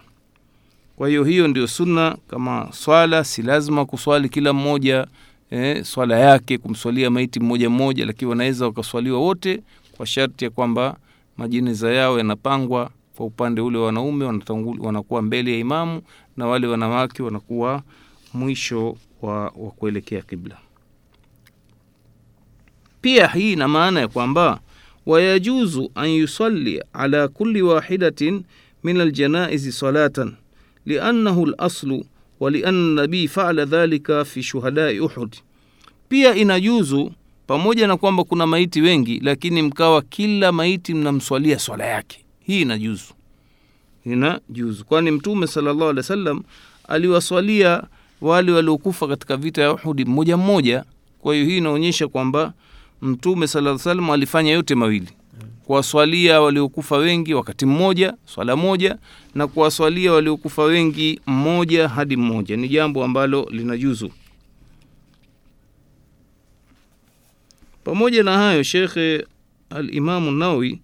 Kwa 0.95 1.07
hiyo 1.09 1.23
hiyo 1.23 1.47
ndio 1.47 1.67
sunna. 1.67 2.17
Kama 2.27 2.67
swala 2.71 3.23
si 3.23 3.41
lazima 3.41 3.85
kuswali 3.85 4.29
kila 4.29 4.53
mmoja 4.53 5.07
eh, 5.51 5.83
swala 5.83 6.19
yake 6.19 6.57
kumswalia 6.57 7.09
maiti 7.09 7.39
mmoja 7.39 7.69
mmoja, 7.69 8.05
lakini 8.05 8.29
wanaweza 8.29 8.65
wakaswaliwa 8.65 9.19
wote 9.19 9.61
kwa 9.97 10.05
sharti 10.05 10.43
ya 10.45 10.49
kwamba 10.51 10.97
majineza 11.37 11.91
yao 11.93 12.17
yanapangwa 12.17 12.89
kwa 13.17 13.25
upande 13.25 13.61
ule 13.61 13.77
wanaume 13.77 14.25
wanakuwa 14.79 15.21
mbele 15.21 15.51
ya 15.51 15.57
imamu 15.57 16.01
na 16.37 16.47
wale 16.47 16.67
wanawake 16.67 17.23
wanakuwa 17.23 17.81
mwisho 18.33 18.97
wa, 19.21 19.39
wa 19.43 19.71
kuelekea 19.71 20.21
kibla. 20.21 20.57
Pia 23.01 23.27
hii 23.27 23.53
ina 23.53 23.67
maana 23.67 23.99
ya 23.99 24.07
kwamba 24.07 24.59
wayajuzu 25.05 25.91
an 25.95 26.09
yusalli 26.09 26.83
ala 26.93 27.27
kulli 27.27 27.61
wahidatin 27.61 28.43
min 28.83 29.01
aljanaizi 29.01 29.71
salatan 29.71 30.33
liannahu 30.85 31.45
laslu 31.45 32.05
wa 32.39 32.51
lianna 32.51 33.01
nabii 33.01 33.27
faala 33.27 33.65
dhalika 33.65 34.25
fi 34.25 34.43
shuhadai 34.43 34.99
Uhud. 34.99 35.35
Pia 36.09 36.35
inajuzu 36.35 37.11
pamoja 37.47 37.87
na 37.87 37.97
kwamba 37.97 38.23
kuna 38.23 38.47
maiti 38.47 38.81
wengi, 38.81 39.19
lakini 39.23 39.61
mkawa 39.61 40.01
kila 40.01 40.51
maiti 40.51 40.93
mnamswalia 40.93 41.59
swala 41.59 41.85
yake 41.85 42.25
hii 42.39 42.61
inajuzu, 42.61 43.13
inajuzu, 44.05 44.85
kwani 44.85 45.11
Mtume 45.11 45.47
sallallahu 45.47 45.83
alaihi 45.83 45.97
wasallam 45.97 46.43
aliwaswalia 46.87 47.83
wale 48.21 48.51
waliokufa 48.51 49.07
katika 49.07 49.37
vita 49.37 49.61
ya 49.61 49.73
Uhudi 49.73 50.05
mmoja 50.05 50.37
mmoja. 50.37 50.83
Kwa 51.19 51.33
hiyo 51.35 51.45
hii 51.45 51.57
inaonyesha 51.57 52.07
kwamba 52.07 52.53
Mtume 53.01 53.47
sala 53.47 53.77
salam 53.79 54.09
alifanya 54.09 54.51
yote 54.51 54.75
mawili, 54.75 55.09
kuwaswalia 55.65 56.41
waliokufa 56.41 56.97
wengi 56.97 57.33
wakati 57.33 57.65
mmoja, 57.65 58.13
swala 58.25 58.55
moja, 58.55 58.97
na 59.35 59.47
kuwaswalia 59.47 60.13
waliokufa 60.13 60.63
wengi 60.63 61.19
mmoja 61.27 61.87
hadi 61.89 62.17
mmoja. 62.17 62.57
Ni 62.57 62.69
jambo 62.69 63.03
ambalo 63.03 63.47
linajuzu. 63.51 64.11
Pamoja 67.83 68.23
na 68.23 68.37
hayo, 68.37 68.63
Shekhe 68.63 69.25
Alimamu 69.69 70.31
Nawawi 70.31 70.81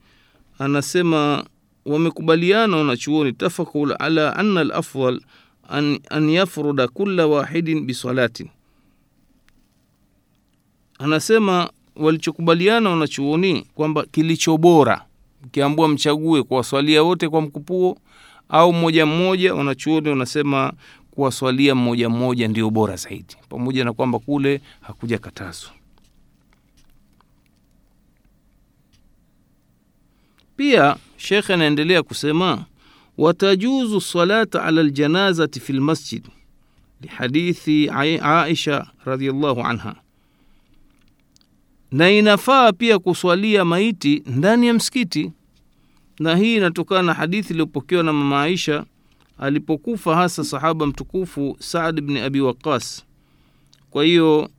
anasema 0.59 1.45
wamekubaliana 1.85 2.77
wanachuoni 2.77 3.33
tafakul 3.33 3.95
ala 3.99 4.35
anna 4.35 4.61
alafdal 4.61 5.21
an, 5.69 5.99
an 6.09 6.29
yafruda 6.29 6.87
kula 6.87 7.27
wahidin 7.27 7.85
bisalatin 7.85 8.47
anasema 10.99 11.69
walichokubaliana 11.95 12.89
wanachuoni 12.89 13.67
kwamba 13.75 14.05
kilicho 14.05 14.57
bora 14.57 15.05
ukiambua 15.45 15.87
mchague 15.87 16.43
kuwaswalia 16.43 17.03
wote 17.03 17.29
kwa 17.29 17.41
mkupuo 17.41 17.97
au 18.49 18.73
mmoja 18.73 19.05
mmoja 19.05 19.53
wanachuoni 19.55 20.09
wanasema 20.09 20.73
kuwaswalia 21.11 21.75
mmoja 21.75 22.09
mmoja 22.09 22.47
ndio 22.47 22.69
bora 22.69 22.95
zaidi 22.95 23.35
pamoja 23.49 23.85
na 23.85 23.93
kwamba 23.93 24.19
kule 24.19 24.61
hakuja 24.81 25.17
katazo 25.17 25.67
pia 30.57 30.95
shekhe 31.17 31.53
anaendelea 31.53 32.03
kusema 32.03 32.65
watajuzu 33.17 34.01
salata 34.01 34.63
ala 34.63 34.83
ljanazati 34.83 35.59
fi 35.59 35.73
lmasjid 35.73 36.27
lihadithi 37.01 37.89
aisha 38.23 38.87
radiallahu 39.05 39.61
anha 39.61 39.95
na 41.93 42.11
inafaa 42.11 42.71
pia 42.71 42.99
kuswalia 42.99 43.65
maiti 43.65 44.23
ndani 44.25 44.67
ya 44.67 44.73
msikiti. 44.73 45.31
Na 46.19 46.35
hii 46.35 46.55
inatokana 46.55 47.01
na 47.03 47.13
hadithi 47.13 47.49
iliyopokewa 47.53 48.03
na 48.03 48.13
mama 48.13 48.41
aisha 48.43 48.85
alipokufa 49.37 50.15
hasa 50.15 50.43
sahaba 50.43 50.85
mtukufu 50.87 51.55
saad 51.59 52.01
bni 52.01 52.19
abi 52.19 52.41
waqas. 52.41 53.03
Kwa 53.89 54.03
hiyo 54.03 54.49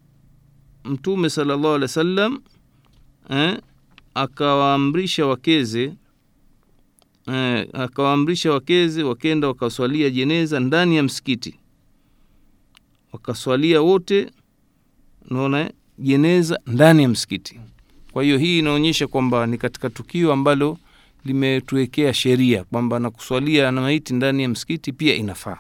mtume 0.85 1.31
salllahu 1.31 1.67
alehi 1.69 1.83
wa 1.83 1.89
sallam 1.89 2.41
eh, 3.31 3.59
akawaamrisha 4.15 5.27
wakeze 5.27 5.93
eh, 7.27 7.69
akawaamrisha 7.73 8.53
wakeze 8.53 9.03
wakenda 9.03 9.49
wakaswalia 9.49 10.11
jeneza 10.11 10.61
ndani 10.61 10.97
ya 10.97 11.03
msikiti. 11.03 11.55
Wakaswalia 13.13 13.81
wote 13.83 14.31
naona 15.31 15.71
jeneza 15.99 16.59
ndani 16.67 17.03
ya 17.03 17.09
msikiti. 17.09 17.61
Kwa 18.13 18.23
hiyo 18.25 18.39
hii 18.39 18.59
inaonyesha 18.59 19.07
kwamba 19.07 19.47
ni 19.47 19.59
katika 19.59 19.91
tukio 19.91 20.33
ambalo 20.33 20.79
limetuwekea 21.25 22.15
sheria 22.15 22.65
kwamba 22.65 22.99
na 22.99 23.11
kuswalia 23.11 23.71
na 23.73 23.81
maiti 23.81 24.15
ndani 24.15 24.43
ya 24.43 24.49
msikiti 24.49 24.93
pia 24.93 25.15
inafaa. 25.15 25.59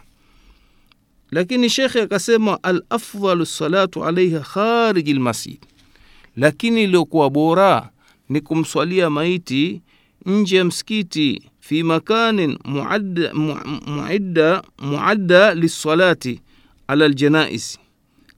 Lakini 1.31 1.71
shekhe 1.71 2.03
akasema 2.03 2.62
alafdalu 2.62 3.47
salatu 3.47 4.05
alaiha 4.05 4.41
khariji 4.41 5.12
lmasjid 5.14 5.59
lakini 6.37 6.85
iliyokuwa 6.85 7.31
bora 7.31 7.91
ni 8.29 8.41
kumswalia 8.41 9.11
maiti 9.11 9.83
nje 10.26 10.57
ya 10.57 10.64
msikiti 10.64 11.43
fi 11.61 11.83
makanin 11.83 12.59
muadda, 12.64 13.35
mu, 13.35 13.57
muadda, 13.87 14.62
muadda 14.79 15.55
lissalati 15.55 16.41
ala 16.87 17.09
ljanais 17.09 17.79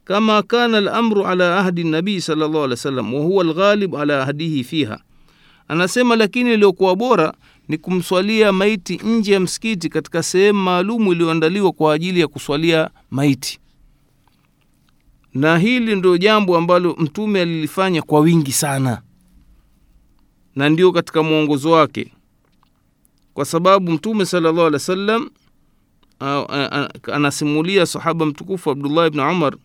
kama 0.06 0.42
kana 0.42 0.78
alamru 0.78 1.26
ala 1.26 1.58
ahdi 1.58 1.84
nabii 1.84 2.20
sallallahu 2.20 2.56
alaihi 2.58 2.70
wasallam 2.70 3.14
wa 3.14 3.20
huwa 3.20 3.44
alghalib 3.44 3.96
ala 3.96 4.22
ahdihi 4.22 4.64
fiha 4.64 5.00
anasema 5.68 6.16
lakini 6.16 6.54
iliyokuwa 6.54 6.96
bora 6.96 7.34
ni 7.68 7.78
kumswalia 7.78 8.52
maiti 8.52 8.96
nje 8.96 9.32
ya 9.32 9.40
msikiti 9.40 9.88
katika 9.88 10.22
sehemu 10.22 10.62
maalumu 10.62 11.12
iliyoandaliwa 11.12 11.72
kwa 11.72 11.94
ajili 11.94 12.20
ya 12.20 12.28
kuswalia 12.28 12.90
maiti. 13.10 13.58
Na 15.34 15.58
hili 15.58 15.96
ndio 15.96 16.16
jambo 16.18 16.56
ambalo 16.56 16.96
mtume 16.98 17.40
alilifanya 17.40 18.02
kwa 18.02 18.20
wingi 18.20 18.52
sana. 18.52 19.02
Na 20.56 20.68
ndio 20.68 20.92
katika 20.92 21.22
mwongozo 21.22 21.70
wake. 21.70 22.12
Kwa 23.34 23.44
sababu 23.44 23.92
mtume 23.92 24.26
sallallahu 24.26 24.66
alaihi 24.66 24.74
wasallam 24.74 25.30
anasimulia 27.12 27.86
sahaba 27.86 28.26
mtukufu 28.26 28.70
abdullah 28.70 29.06
ibn 29.06 29.20
umar 29.20 29.56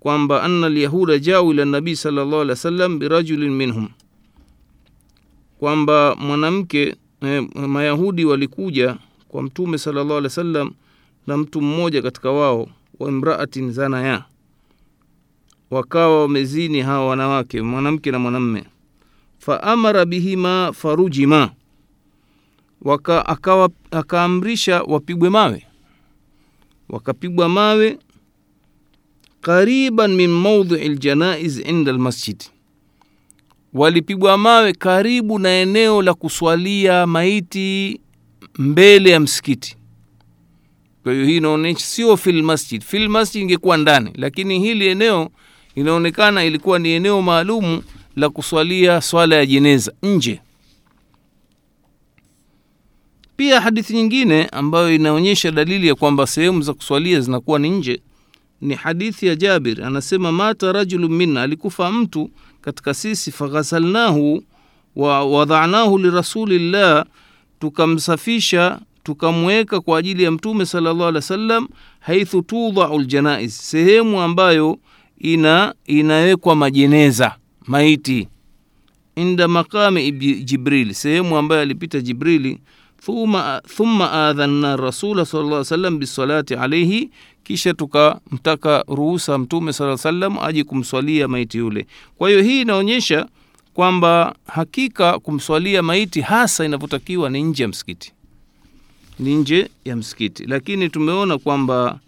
kwamba 0.00 0.42
anna 0.42 0.68
lyahuda 0.68 1.18
jau 1.18 1.50
ila 1.52 1.64
nabii 1.64 1.96
salllah 1.96 2.40
alih 2.40 2.48
wa 2.50 2.56
sallam 2.56 2.98
birajulin 2.98 3.50
minhum. 3.50 3.88
Kwamba 5.58 6.14
mwanamke 6.18 6.96
eh, 7.22 7.48
mayahudi 7.54 8.24
walikuja 8.24 8.96
kwa 9.28 9.42
mtume 9.42 9.78
salllah 9.78 10.10
alih 10.16 10.22
wa 10.22 10.30
sallam 10.30 10.70
na 11.26 11.36
mtu 11.36 11.60
mmoja 11.60 12.02
katika 12.02 12.30
wao 12.30 12.68
wa 12.98 13.08
imraatin 13.08 13.72
zanaya. 13.72 14.24
Wakawa 15.70 16.22
wamezini 16.22 16.80
hawa 16.80 17.06
wanawake 17.08 17.62
mwanamke 17.62 18.10
na 18.10 18.18
mwanamme. 18.18 18.64
Faamara 19.38 20.04
bihima 20.04 20.72
farujima. 20.74 21.50
Waka, 22.82 23.26
akawa, 23.26 23.70
akaamrisha 23.90 24.82
wapigwe 24.82 25.30
mawe. 25.30 25.66
Wakapigwa 26.88 27.48
mawe 27.48 27.98
qariban 29.46 30.14
min 30.14 30.30
maudhii 30.30 30.88
ljanaiz 30.88 31.58
inda 31.58 31.92
lmasjid 31.92 32.42
walipigwa 33.72 34.38
mawe 34.38 34.72
karibu 34.72 35.38
na 35.38 35.48
eneo 35.48 36.02
la 36.02 36.14
kuswalia 36.14 37.06
maiti 37.06 38.00
mbele 38.58 39.10
ya 39.10 39.20
msikiti. 39.20 39.76
Kwa 41.02 41.12
hiyo 41.12 41.24
hii 41.26 41.36
inaonyesha 41.36 41.86
sio 41.86 42.16
fil 42.16 42.42
masjid. 42.42 42.82
Fil 42.82 43.08
masjid 43.08 43.42
ingekuwa 43.42 43.76
ndani 43.76 44.10
lakini 44.14 44.58
hili 44.60 44.86
eneo 44.86 45.28
inaonekana 45.74 46.44
ilikuwa 46.44 46.78
ni 46.78 46.88
eneo 46.88 47.22
maalumu 47.22 47.82
la 48.16 48.28
kuswalia 48.30 49.00
swala 49.00 49.36
ya 49.36 49.46
jeneza 49.46 49.92
nje. 50.02 50.40
Pia 53.36 53.60
hadithi 53.60 53.92
nyingine 53.94 54.46
ambayo 54.46 54.94
inaonyesha 54.94 55.50
dalili 55.50 55.88
ya 55.88 55.94
kwamba 55.94 56.26
sehemu 56.26 56.62
za 56.62 56.74
kuswalia 56.74 57.20
zinakuwa 57.20 57.58
ni 57.58 57.70
nje 57.70 58.00
ni 58.60 58.74
hadithi 58.74 59.26
ya 59.26 59.34
jabir. 59.36 59.84
Anasema 59.84 60.32
mata 60.32 60.72
rajulu 60.72 61.08
minna 61.08 61.42
alikufa 61.42 61.92
mtu 61.92 62.30
katika 62.60 62.94
sisi 62.94 63.32
faghasalnahu 63.32 64.42
wa 64.96 65.24
wadhanahu 65.24 65.98
lirasulillah 65.98 67.04
tukamsafisha 67.58 68.80
tukamweka 69.02 69.80
kwa 69.80 69.98
ajili 69.98 70.22
ya 70.22 70.30
mtume 70.30 70.66
sallallahu 70.66 71.02
alaihi 71.02 71.16
wasallam, 71.16 71.62
wa 71.62 71.68
sallam 71.68 71.68
haithu 72.00 72.42
tudhau 72.42 72.98
ljanaiz 73.00 73.52
sehemu 73.54 74.20
ambayo 74.20 74.78
ina 75.18 75.74
inawekwa 75.86 76.54
majeneza 76.56 77.36
maiti. 77.66 78.28
Inda 79.16 79.48
maqami 79.48 80.12
Jibrili, 80.44 80.94
sehemu 80.94 81.36
ambayo 81.36 81.60
alipita 81.60 82.00
jibrili 82.00 82.58
thumma, 83.06 84.12
adhanna 84.28 84.76
rasula 84.76 85.24
sala 85.26 85.44
llah 85.44 85.64
salam 85.64 85.98
bisalati 85.98 86.54
alaihi 86.54 87.10
kisha 87.44 87.74
tukamtaka 87.74 88.84
ruhusa 88.88 89.38
mtume 89.38 89.72
saa 89.72 89.96
salam 89.96 90.38
aje 90.38 90.64
kumswalia 90.64 91.28
maiti 91.28 91.58
yule. 91.58 91.86
Kwa 92.18 92.28
hiyo 92.28 92.42
hii 92.42 92.60
inaonyesha 92.60 93.26
kwamba 93.74 94.34
hakika 94.46 95.18
kumswalia 95.18 95.82
maiti 95.82 96.20
hasa 96.20 96.64
inavyotakiwa 96.64 97.30
ni 97.30 97.42
nje 97.42 97.62
ya 97.62 97.68
msikiti. 97.68 98.12
Ni 99.18 99.34
nje 99.34 99.70
ya 99.84 99.96
msikiti. 99.96 100.44
Lakini 100.46 100.88
tumeona 100.88 101.38
kwamba 101.38 101.98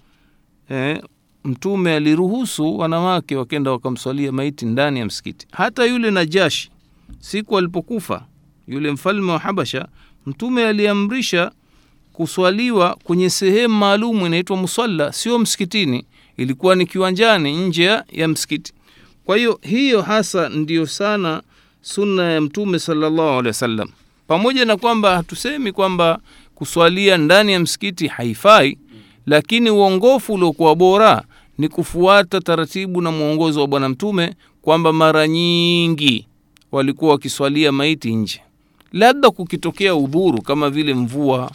eh, 0.71 1.03
mtume 1.45 1.95
aliruhusu 1.95 2.79
wanawake 2.79 3.37
wakenda 3.37 3.71
wakamswalia 3.71 4.33
maiti 4.33 4.67
ndani 4.67 4.99
ya 4.99 5.07
msikiti. 5.07 5.47
Hata 5.53 5.85
yule 5.85 6.11
najashi 6.11 6.71
siku 7.21 7.59
alipokufa 7.59 8.25
yule 8.69 8.91
mfalme 8.91 9.33
wa 9.33 9.39
habasha 9.39 9.89
mtume 10.29 10.67
aliamrisha 10.67 11.51
kuswaliwa 12.13 12.97
kwenye 13.05 13.31
sehemu 13.31 13.75
maalum 13.79 14.27
inaitwa 14.27 14.57
musalla 14.57 15.13
sio 15.13 15.39
msikitini. 15.39 16.05
Ilikuwa 16.37 16.75
ni 16.75 16.87
kiwanjani 16.87 17.53
nje 17.57 17.99
ya 18.13 18.29
msikiti. 18.29 18.73
Kwa 19.25 19.37
hiyo 19.37 19.59
hiyo 19.63 20.03
hasa 20.03 20.49
ndiyo 20.49 20.87
sana 20.87 21.43
sunna 21.83 22.33
ya 22.33 22.41
mtume 22.41 22.79
salllahu 22.79 23.21
alehi 23.31 23.47
wasallam. 23.47 23.89
Pamoja 24.27 24.65
na 24.65 24.77
kwamba 24.77 25.17
hatusemi 25.17 25.73
kwamba 25.73 26.19
kuswalia 26.55 27.17
ndani 27.17 27.53
ya 27.53 27.61
msikiti 27.61 28.07
haifai 28.07 28.79
lakini 29.27 29.71
uongofu 29.71 30.35
uliokuwa 30.35 30.75
bora 30.77 31.25
ni 31.59 31.69
kufuata 31.69 32.41
taratibu 32.41 33.01
na 33.01 33.11
mwongozo 33.11 33.61
wa 33.61 33.67
bwana 33.67 33.89
mtume 33.89 34.35
kwamba 34.63 34.93
mara 34.93 35.29
nyingi 35.29 36.27
walikuwa 36.73 37.11
wakiswalia 37.11 37.73
maiti 37.73 38.15
nje 38.15 38.41
labda 38.93 39.31
kukitokea 39.31 39.95
udhuru 39.95 40.43
kama 40.43 40.71
vile 40.71 40.95
mvua 40.95 41.51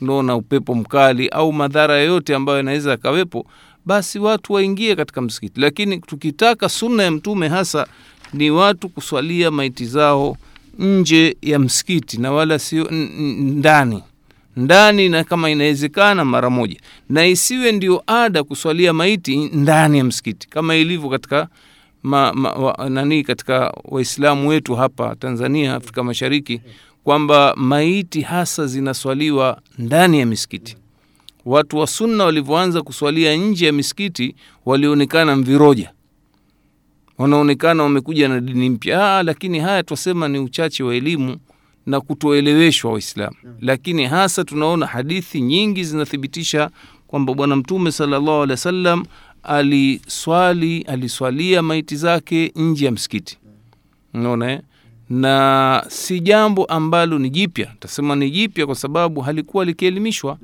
naona 0.00 0.36
upepo 0.36 0.74
mkali 0.74 1.28
au 1.28 1.52
madhara 1.52 1.96
yoyote 1.98 2.34
ambayo 2.34 2.58
yanaweza 2.58 2.90
yakawepo 2.90 3.46
basi 3.86 4.18
watu 4.18 4.52
waingie 4.52 4.96
katika 4.96 5.20
msikiti. 5.20 5.60
Lakini 5.60 5.98
tukitaka 5.98 6.68
sunna 6.68 7.02
ya 7.02 7.10
mtume 7.10 7.48
hasa 7.48 7.86
ni 8.32 8.50
watu 8.50 8.88
kuswalia 8.88 9.50
maiti 9.50 9.86
zao 9.86 10.36
nje 10.78 11.36
ya 11.42 11.58
msikiti 11.58 12.18
na 12.20 12.32
wala 12.32 12.58
sio 12.58 12.88
ndani. 12.90 14.02
Ndani 14.56 15.08
na 15.08 15.24
kama 15.24 15.50
inawezekana 15.50 16.24
mara 16.24 16.50
moja. 16.50 16.80
Na 17.08 17.26
isiwe 17.26 17.72
ndio 17.72 18.02
ada 18.06 18.44
kuswalia 18.44 18.92
maiti 18.92 19.36
ndani 19.36 19.98
ya 19.98 20.04
msikiti 20.04 20.48
kama 20.48 20.76
ilivyo 20.76 21.10
katika 21.10 21.48
ma, 22.04 22.32
ma, 22.32 22.52
wa, 22.52 22.88
nani 22.90 23.22
katika 23.24 23.74
waislamu 23.84 24.48
wetu 24.48 24.74
hapa 24.74 25.16
tanzania 25.16 25.74
afrika 25.74 26.04
mashariki 26.04 26.60
kwamba 27.04 27.54
maiti 27.56 28.20
hasa 28.20 28.66
zinaswaliwa 28.66 29.60
ndani 29.78 30.20
ya 30.20 30.26
misikiti. 30.26 30.76
Watu 31.44 31.78
wa 31.78 31.86
Sunna 31.86 32.24
walivyoanza 32.24 32.82
kuswalia 32.82 33.36
nje 33.36 33.66
ya 33.66 33.72
misikiti 33.72 34.34
walionekana 34.66 35.36
mviroja, 35.36 35.92
wanaonekana 37.18 37.82
wamekuja 37.82 38.28
na 38.28 38.40
dini 38.40 38.70
mpya. 38.70 39.16
Ah, 39.18 39.22
lakini 39.22 39.58
haya 39.58 39.82
twasema 39.82 40.28
ni 40.28 40.38
uchache 40.38 40.82
wa 40.82 40.94
elimu 40.94 41.36
na 41.86 42.00
kutoeleweshwa 42.00 42.92
Waislamu, 42.92 43.36
lakini 43.60 44.04
hasa 44.06 44.44
tunaona 44.44 44.86
hadithi 44.86 45.40
nyingi 45.40 45.84
zinathibitisha 45.84 46.70
kwamba 47.06 47.34
Bwana 47.34 47.56
Mtume 47.56 47.92
sallallahu 47.92 48.30
wa 48.40 48.46
wasallam 48.46 49.04
aliswali 49.44 50.82
aliswalia 50.82 51.62
maiti 51.62 51.96
zake 51.96 52.52
nje 52.56 52.84
ya 52.84 52.90
msikiti, 52.92 53.38
unaona 54.14 54.52
eh? 54.52 54.60
na 55.10 55.84
si 55.88 56.20
jambo 56.20 56.64
ambalo 56.64 57.18
ni 57.18 57.30
jipya. 57.30 57.72
Tasema 57.80 58.16
ni 58.16 58.30
jipya 58.30 58.66
kwa 58.66 58.74
sababu 58.74 59.20
halikuwa 59.20 59.64
likielimishwa. 59.64 60.38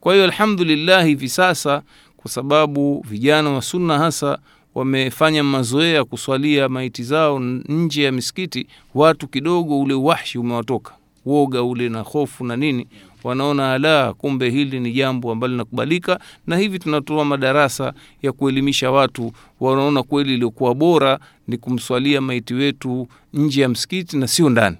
Kwa 0.00 0.12
hiyo 0.14 0.24
alhamdulillah, 0.24 1.06
hivi 1.06 1.28
sasa 1.28 1.82
kwa 2.16 2.30
sababu 2.30 3.04
vijana 3.08 3.50
wa 3.50 3.62
sunna 3.62 3.98
hasa 3.98 4.38
wamefanya 4.74 5.44
mazoea 5.44 6.04
kuswalia 6.04 6.68
maiti 6.68 7.02
zao 7.02 7.40
nje 7.68 8.02
ya 8.02 8.12
misikiti, 8.12 8.66
watu 8.94 9.28
kidogo 9.28 9.80
ule 9.80 9.94
wahshi 9.94 10.38
umewatoka, 10.38 10.92
woga 11.26 11.62
ule 11.62 11.88
na 11.88 12.00
hofu 12.00 12.44
na 12.44 12.56
nini, 12.56 12.86
wanaona 13.24 13.78
la 13.78 14.12
kumbe 14.14 14.50
hili 14.50 14.80
ni 14.80 14.92
jambo 14.92 15.32
ambalo 15.32 15.50
linakubalika, 15.52 16.20
na 16.46 16.56
hivi 16.56 16.78
tunatoa 16.78 17.24
madarasa 17.24 17.92
ya 18.22 18.32
kuelimisha 18.32 18.90
watu, 18.90 19.32
wanaona 19.60 20.02
kweli 20.02 20.34
iliokuwa 20.34 20.74
bora 20.74 21.18
ni 21.48 21.58
kumswalia 21.58 22.20
maiti 22.20 22.54
wetu 22.54 23.08
nje 23.34 23.62
ya 23.62 23.68
msikiti 23.68 24.16
na 24.16 24.26
sio 24.26 24.50
ndani. 24.50 24.76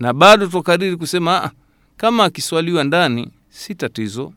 Na 0.00 0.12
bado 0.12 0.46
tukariri 0.46 0.96
kusema 0.96 1.44
ah, 1.44 1.50
kama 1.96 2.24
akiswaliwa 2.24 2.84
ndani 2.84 3.28
si 3.48 3.74
tatizo, 3.74 4.32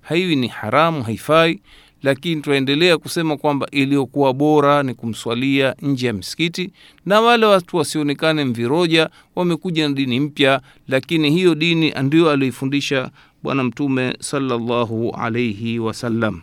haiwi 0.00 0.36
ni 0.36 0.48
haramu, 0.48 1.02
haifai 1.02 1.60
lakini 2.06 2.42
tunaendelea 2.42 2.98
kusema 2.98 3.36
kwamba 3.36 3.66
iliyokuwa 3.70 4.32
bora 4.34 4.82
ni 4.82 4.94
kumswalia 4.94 5.74
nje 5.82 6.06
ya 6.06 6.12
msikiti, 6.12 6.70
na 7.06 7.20
wale 7.20 7.46
watu 7.46 7.76
wasionekane 7.76 8.44
mviroja, 8.44 9.10
wamekuja 9.36 9.88
na 9.88 9.94
dini 9.94 10.20
mpya, 10.20 10.60
lakini 10.88 11.30
hiyo 11.30 11.54
dini 11.54 11.94
ndio 12.02 12.30
aliyoifundisha 12.30 13.10
Bwana 13.42 13.64
Mtume 13.64 14.16
sallallahu 14.20 15.10
alaihi 15.10 15.78
wasallam. 15.78 16.40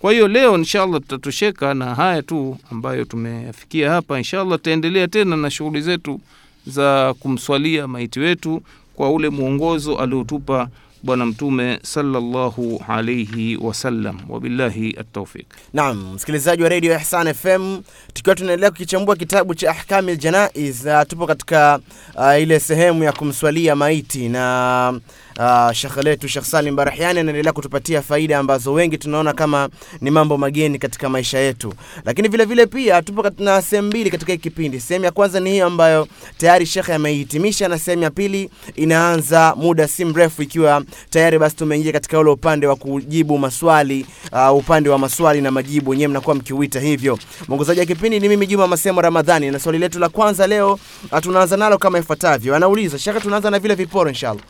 Kwa 0.00 0.12
hiyo 0.12 0.28
leo 0.28 0.58
inshallah 0.58 1.00
tutatosheka 1.00 1.74
na 1.74 1.94
haya 1.94 2.22
tu 2.22 2.56
ambayo 2.70 3.04
tumeyafikia 3.04 3.90
hapa. 3.90 4.18
Inshallah 4.18 4.58
tutaendelea 4.58 5.08
tena 5.08 5.36
na 5.36 5.50
shughuli 5.50 5.80
zetu 5.80 6.20
za 6.66 7.14
kumswalia 7.18 7.88
maiti 7.88 8.20
wetu 8.20 8.62
kwa 8.94 9.10
ule 9.12 9.28
mwongozo 9.28 9.96
aliotupa 9.98 10.68
Bwana 11.02 11.26
Mtume 11.26 11.78
sallallahu 11.82 12.82
alaihi 12.88 13.56
wasallam. 13.56 14.18
Wabillahi 14.28 14.96
ataufik 15.00 15.46
Naam, 15.72 16.14
msikilizaji 16.14 16.62
wa 16.62 16.68
redio 16.68 16.96
Ihsan 16.96 17.34
FM, 17.34 17.80
tukiwa 18.12 18.34
tunaendelea 18.36 18.70
kukichambua 18.70 19.16
kitabu 19.16 19.54
cha 19.54 19.70
Ahkamil 19.70 20.16
Janaiz, 20.16 20.86
uh, 20.86 21.02
tupo 21.08 21.26
katika 21.26 21.80
uh, 22.14 22.42
ile 22.42 22.60
sehemu 22.60 23.04
ya 23.04 23.12
kumswalia 23.12 23.76
maiti 23.76 24.28
na 24.28 25.00
uh, 25.38 25.72
shekhe 25.72 26.02
letu 26.02 26.28
Shekh 26.28 26.44
Salim 26.44 26.76
Barahiani 26.76 27.20
anaendelea 27.20 27.52
kutupatia 27.52 28.02
faida 28.02 28.38
ambazo 28.38 28.72
wengi 28.72 28.98
tunaona 28.98 29.32
kama 29.32 29.68
ni 30.00 30.10
mambo 30.10 30.38
mageni 30.38 30.78
katika 30.78 31.08
maisha 31.08 31.38
yetu, 31.38 31.74
lakini 32.04 32.28
vile 32.28 32.44
vile 32.44 32.66
pia 32.66 33.02
tupo 33.02 33.30
na 33.38 33.62
sehemu 33.62 33.88
mbili 33.88 34.10
katika 34.10 34.36
kipindi. 34.36 34.80
Sehemu 34.80 35.04
ya 35.04 35.10
kwanza 35.10 35.40
ni 35.40 35.50
hiyo 35.50 35.66
ambayo 35.66 36.08
tayari 36.38 36.66
shekhe 36.66 36.94
ameihitimisha, 36.94 37.68
na 37.68 37.78
sehemu 37.78 38.02
ya 38.02 38.10
pili 38.10 38.50
inaanza 38.76 39.54
muda 39.56 39.88
si 39.88 40.04
mrefu, 40.04 40.42
ikiwa 40.42 40.82
tayari 41.10 41.38
basi 41.38 41.56
tumeingia 41.56 41.92
katika 41.92 42.18
ule 42.18 42.30
upande 42.30 42.66
wa 42.66 42.76
kujibu 42.76 43.38
maswali 43.38 44.06
uh, 44.32 44.56
upande 44.56 44.88
wa 44.90 44.98
maswali 44.98 45.40
na 45.40 45.50
majibu, 45.50 45.90
wenyewe 45.90 46.08
mnakuwa 46.08 46.34
mkiuita 46.36 46.80
hivyo. 46.80 47.18
Mwongozaji 47.48 47.80
wa 47.80 47.86
kipindi 47.86 48.20
ni 48.20 48.28
mimi 48.28 48.46
Juma 48.46 48.66
Masemo 48.66 49.00
Ramadhani, 49.00 49.50
na 49.50 49.58
swali 49.58 49.78
letu 49.78 49.98
la 49.98 50.08
kwanza 50.08 50.46
leo 50.46 50.78
uh, 51.12 51.18
tunaanza 51.20 51.56
nalo 51.56 51.78
kama 51.78 51.98
ifuatavyo. 51.98 52.56
Anauliza 52.56 52.98
shekhe, 52.98 53.20
tunaanza 53.20 53.50
na 53.50 53.58
vile 53.58 53.74
viporo 53.74 54.10
inshallah. 54.10 54.44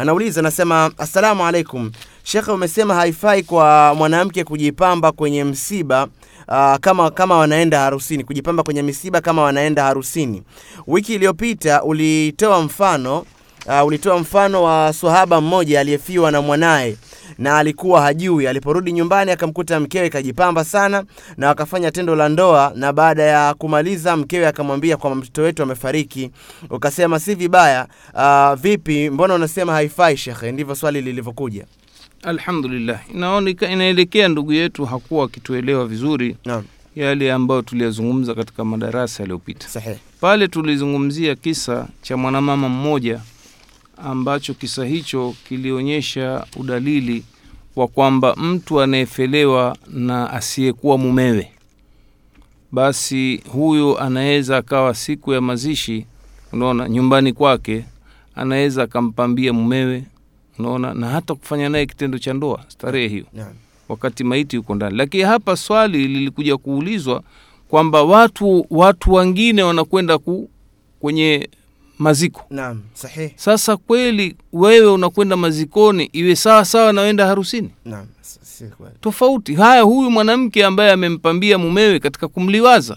Anauliza, 0.00 0.40
anasema 0.40 0.90
assalamu 0.98 1.46
alaikum 1.46 1.90
shekhe, 2.22 2.50
umesema 2.50 2.94
haifai 2.94 3.42
kwa 3.42 3.94
mwanamke 3.94 4.44
kujipamba 4.44 5.12
kwenye 5.12 5.44
msiba 5.44 6.06
uh, 6.48 6.74
kama 6.80 7.10
kama 7.10 7.36
wanaenda 7.38 7.80
harusini, 7.80 8.24
kujipamba 8.24 8.62
kwenye 8.62 8.82
misiba 8.82 9.20
kama 9.20 9.42
wanaenda 9.42 9.82
harusini. 9.84 10.42
Wiki 10.86 11.14
iliyopita 11.14 11.82
ulitoa 11.82 12.60
mfano 12.62 13.18
uh, 13.66 13.86
ulitoa 13.86 14.18
mfano 14.18 14.62
wa 14.62 14.92
swahaba 14.92 15.40
mmoja 15.40 15.80
aliyefiwa 15.80 16.30
na 16.30 16.40
mwanaye 16.42 16.96
na 17.38 17.56
alikuwa 17.58 18.00
hajui. 18.02 18.46
Aliporudi 18.48 18.92
nyumbani 18.92 19.30
akamkuta 19.30 19.80
mkewe 19.80 20.10
kajipamba 20.10 20.64
sana 20.64 21.04
na 21.36 21.48
wakafanya 21.48 21.90
tendo 21.90 22.16
la 22.16 22.28
ndoa, 22.28 22.72
na 22.76 22.92
baada 22.92 23.22
ya 23.22 23.54
kumaliza 23.54 24.16
mkewe 24.16 24.46
akamwambia 24.46 24.96
kwamba 24.96 25.16
mtoto 25.18 25.42
wetu 25.42 25.62
amefariki. 25.62 26.30
Ukasema 26.70 27.20
si 27.20 27.34
vibaya. 27.34 27.86
Uh, 28.14 28.54
vipi, 28.60 29.10
mbona 29.10 29.34
unasema 29.34 29.72
haifai 29.72 30.16
shekhe? 30.16 30.52
Ndivyo 30.52 30.74
swali 30.74 31.00
lilivyokuja. 31.02 31.64
Alhamdulillah, 32.22 33.00
inaoneka 33.14 33.68
inaelekea 33.70 34.28
ndugu 34.28 34.52
yetu 34.52 34.84
hakuwa 34.84 35.24
akituelewa 35.24 35.86
vizuri 35.86 36.36
Naam, 36.44 36.64
yale 36.96 37.32
ambayo 37.32 37.62
tuliyazungumza 37.62 38.34
katika 38.34 38.64
madarasa 38.64 39.22
yaliyopita. 39.22 39.68
sahihi. 39.68 39.98
Pale 40.20 40.48
tulizungumzia 40.48 41.34
kisa 41.34 41.88
cha 42.02 42.16
mwanamama 42.16 42.68
mmoja 42.68 43.20
ambacho 44.04 44.54
kisa 44.54 44.84
hicho 44.84 45.34
kilionyesha 45.48 46.46
udalili 46.56 47.24
wa 47.76 47.88
kwamba 47.88 48.34
mtu 48.36 48.80
anayefelewa 48.80 49.76
na 49.90 50.30
asiyekuwa 50.30 50.98
mumewe, 50.98 51.50
basi 52.72 53.42
huyo 53.52 53.98
anaweza 54.00 54.56
akawa 54.56 54.94
siku 54.94 55.32
ya 55.32 55.40
mazishi, 55.40 56.06
unaona, 56.52 56.88
nyumbani 56.88 57.32
kwake 57.32 57.84
anaweza 58.34 58.82
akampambia 58.82 59.52
mumewe, 59.52 60.04
unaona, 60.58 60.94
na 60.94 61.08
hata 61.08 61.34
kufanya 61.34 61.68
naye 61.68 61.86
kitendo 61.86 62.18
cha 62.18 62.32
ndoa, 62.34 62.64
starehe 62.68 63.08
hiyo. 63.08 63.24
Wakati 63.88 64.24
maiti 64.24 64.56
yuko 64.56 64.74
ndani. 64.74 64.96
Lakini 64.96 65.22
hapa 65.22 65.56
swali 65.56 66.08
lilikuja 66.08 66.56
kuulizwa 66.56 67.22
kwamba 67.68 68.02
watu 68.02 68.66
watu 68.70 69.12
wengine 69.12 69.62
wanakwenda 69.62 70.18
ku, 70.18 70.50
kwenye 71.00 71.48
maziko. 72.04 72.42
naam, 72.50 72.80
sahihi. 72.94 73.32
Sasa 73.36 73.76
kweli 73.76 74.36
wewe 74.52 74.86
unakwenda 74.90 75.36
mazikoni 75.36 76.04
iwe 76.12 76.36
sawa 76.36 76.64
sawa 76.64 76.92
naenda 76.92 77.26
harusini? 77.26 77.70
Naam. 77.84 78.06
Tofauti. 79.00 79.54
Haya, 79.54 79.82
huyu 79.82 80.10
mwanamke 80.10 80.64
ambaye 80.64 80.92
amempambia 80.92 81.58
mumewe 81.58 81.98
katika 81.98 82.28
kumliwaza 82.28 82.96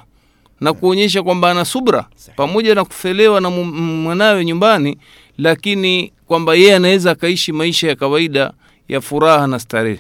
na 0.62 0.74
kuonyesha 0.74 1.24
kwamba 1.24 1.52
ana 1.52 1.66
subra 1.66 2.06
pamoja 2.36 2.76
na 2.76 2.86
kufelewa 2.86 3.42
na 3.42 3.50
mwanawe 3.50 4.46
nyumbani, 4.46 4.98
lakini 5.38 6.14
kwamba 6.28 6.56
yeye 6.56 6.76
anaweza 6.76 7.12
akaishi 7.12 7.52
maisha 7.52 7.88
ya 7.88 7.96
kawaida 7.96 8.54
ya 8.90 9.02
furaha 9.02 9.48
na 9.48 9.60
starehe. 9.60 10.00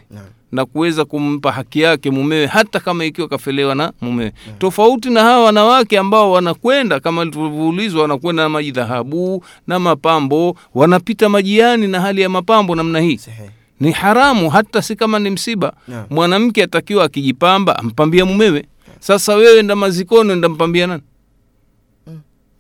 Na. 0.51 0.65
Kuweza 0.65 1.05
kumpa 1.05 1.51
haki 1.51 1.81
yake 1.81 2.11
mumewe 2.11 2.45
hata 2.45 2.79
kama 2.79 3.05
ikiwa 3.05 3.27
kafelewa 3.27 3.75
na 3.75 3.93
mumewe. 4.01 4.33
Tofauti 4.59 5.09
na 5.09 5.21
hawa 5.21 5.43
wanawake 5.45 5.97
ambao 5.97 6.31
wanakwenda 6.31 6.99
kama 6.99 7.25
tulivyoulizwa 7.25 8.01
wanakwenda 8.01 8.43
na 8.43 8.49
maji 8.49 8.71
dhahabu 8.71 9.43
na 9.67 9.79
mapambo 9.79 10.55
wanapita 10.73 11.29
majiani 11.29 11.87
na 11.87 12.01
hali 12.01 12.21
ya 12.21 12.29
mapambo 12.29 12.75
namna 12.75 12.99
hii. 12.99 13.17
Sehe 13.17 13.49
ni 13.79 13.91
haramu 13.91 14.49
hata 14.49 14.81
si 14.81 14.95
kama 14.95 15.19
ni 15.19 15.29
msiba. 15.29 15.73
Yeah. 15.87 16.05
mwanamke 16.09 16.63
atakiwa 16.63 17.03
akijipamba 17.05 17.79
ampambia 17.79 18.25
mumewe. 18.25 18.65
Sasa 18.99 19.35
wewe 19.35 19.59
enda 19.59 19.75
mazikoni 19.75 20.31
enda 20.31 20.49
mpambia 20.49 20.87
nani? 20.87 21.03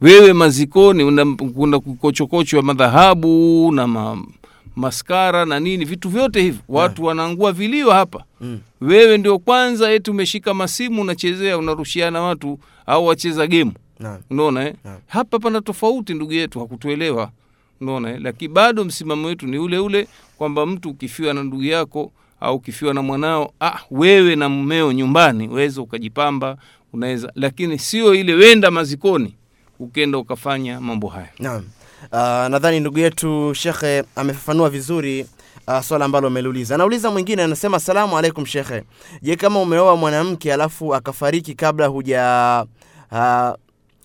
Wewe 0.01 0.33
mazikoni 0.33 1.03
una- 1.03 1.25
kuna 1.35 1.79
madhahabu 2.61 3.71
na 3.71 3.87
ma, 3.87 4.23
maskara 4.75 5.45
na 5.45 5.59
nini 5.59 5.85
vitu 5.85 6.09
vyote 6.09 6.41
hivi 6.41 6.59
watu 6.69 7.03
wanaangua 7.03 7.51
vilio 7.51 7.91
hapa 7.91 8.23
Mm. 8.41 8.59
wewe 8.81 9.17
ndio 9.17 9.39
kwanza 9.39 9.91
eti 9.91 10.11
umeshika 10.11 10.53
masimu 10.53 11.01
unachezea 11.01 11.57
unarushiana 11.57 12.21
watu 12.21 12.59
au 12.85 13.05
wacheza 13.07 13.47
gemu 13.47 13.71
Naam. 13.99 14.21
unaona 14.29 14.67
eh? 14.67 14.73
Hapa 15.07 15.39
pana 15.39 15.61
tofauti 15.61 16.13
ndugu 16.13 16.33
yetu 16.33 16.59
hakutuelewa 16.59 17.31
unaona 17.81 18.11
eh? 18.11 18.19
lakini 18.21 18.53
bado 18.53 18.83
msimamo 18.85 19.27
wetu 19.27 19.47
ni 19.47 19.57
ule 19.57 19.77
ule 19.79 20.07
kwamba 20.37 20.65
mtu 20.65 20.89
ukifiwa 20.89 21.33
na 21.33 21.43
ndugu 21.43 21.63
yako 21.63 22.11
au 22.41 22.55
ukifiwa 22.55 22.93
na 22.93 23.01
mwanao 23.01 23.53
ah, 23.61 23.79
wewe 23.91 24.35
na 24.35 24.49
mmeo 24.49 24.91
nyumbani 24.91 25.47
weza 25.47 25.81
ukajipamba 25.81 26.57
unaweza 26.93 27.31
lakini 27.35 27.79
sio 27.79 28.15
ile 28.15 28.33
wenda 28.33 28.71
mazikoni 28.71 29.35
ukenda 29.79 30.17
ukafanya 30.17 30.81
mambo 30.81 31.07
haya 31.07 31.29
Naam. 31.39 31.63
Uh, 32.11 32.19
nadhani 32.49 32.79
ndugu 32.79 32.99
yetu 32.99 33.53
shekhe 33.55 34.03
amefafanua 34.15 34.69
vizuri 34.69 35.25
uh, 35.67 35.79
swala 35.79 36.05
ambalo 36.05 36.27
ameliuliza. 36.27 36.75
Anauliza 36.75 37.11
mwingine 37.11 37.43
anasema, 37.43 37.77
asalamu 37.77 38.17
alaikum 38.17 38.45
shekhe, 38.45 38.83
je, 39.21 39.35
kama 39.35 39.61
umeoa 39.61 39.95
mwanamke 39.95 40.53
alafu 40.53 40.95
akafariki 40.95 41.53
kabla 41.55 41.87
huja 41.87 42.65
uh, 43.11 43.49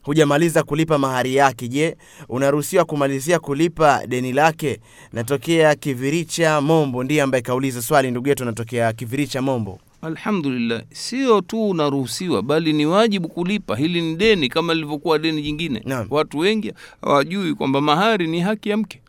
hujamaliza 0.02 0.62
kulipa 0.62 0.98
mahari 0.98 1.36
yake, 1.36 1.68
je, 1.68 1.96
unaruhusiwa 2.28 2.84
kumalizia 2.84 3.38
kulipa 3.38 4.06
deni 4.06 4.32
lake? 4.32 4.80
Natokea 5.12 5.74
Kiviricha 5.74 6.60
Mombo, 6.60 7.04
ndiye 7.04 7.22
ambaye 7.22 7.42
kauliza 7.42 7.82
swali. 7.82 8.10
Ndugu 8.10 8.28
yetu 8.28 8.42
anatokea 8.42 8.92
Kiviricha 8.92 9.42
Mombo. 9.42 9.78
Alhamdulillah, 10.02 10.82
sio 10.92 11.40
tu 11.40 11.68
unaruhusiwa, 11.70 12.42
bali 12.42 12.72
ni 12.72 12.86
wajibu 12.86 13.28
kulipa. 13.28 13.76
Hili 13.76 14.00
ni 14.02 14.16
deni 14.16 14.48
kama 14.48 14.74
lilivyokuwa 14.74 15.18
deni 15.18 15.42
jingine. 15.42 15.82
Naam. 15.84 16.06
Watu 16.10 16.38
wengi 16.38 16.72
hawajui 17.02 17.54
kwamba 17.54 17.80
mahari 17.80 18.26
ni 18.26 18.40
haki 18.40 18.68
ya 18.68 18.76
mke. 18.76 19.02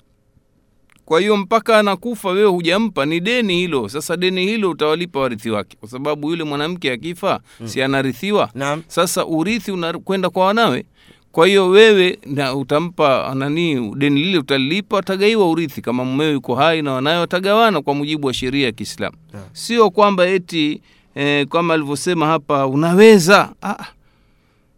Kwa 1.06 1.19
hiyo 1.19 1.38
mpaka 1.38 1.80
anakufa 1.80 2.30
wewe 2.30 2.49
hujampa, 2.49 3.06
ni 3.06 3.19
deni 3.19 3.54
hilo. 3.58 3.89
Sasa 3.89 4.17
deni 4.17 4.45
hilo 4.45 4.69
utawalipa 4.69 5.19
warithi 5.19 5.49
wake, 5.49 5.78
kwa 5.80 5.89
sababu 5.89 6.30
yule 6.30 6.43
mwanamke 6.43 6.91
akifa, 6.91 7.39
si 7.65 7.82
anarithiwa? 7.82 8.49
Naam. 8.54 8.84
Sasa 8.88 9.25
urithi 9.25 9.71
unakwenda 9.71 10.30
kwa 10.30 10.45
wanawe. 10.45 10.86
Kwa 11.31 11.47
hiyo 11.47 11.67
wewe 11.69 12.19
na 12.25 12.55
utampa 12.55 13.31
nani 13.35 13.95
deni 13.95 14.23
lile, 14.23 14.37
utalilipa, 14.37 14.95
watagaiwa 14.95 15.49
urithi. 15.49 15.81
Kama 15.81 16.05
mumeo 16.05 16.31
yuko 16.31 16.55
hai 16.55 16.81
na 16.81 16.91
wanayo 16.93 17.19
watagawana 17.19 17.81
kwa 17.81 17.93
mujibu 17.95 18.27
wa 18.27 18.33
sheria 18.33 18.65
ya 18.65 18.71
Kiislamu, 18.71 19.17
sio 19.53 19.89
kwamba 19.89 20.27
eti 20.27 20.81
eh, 21.15 21.47
kama 21.47 21.73
alivyosema 21.73 22.27
hapa 22.27 22.67
unaweza 22.67 23.49
ah, 23.63 23.85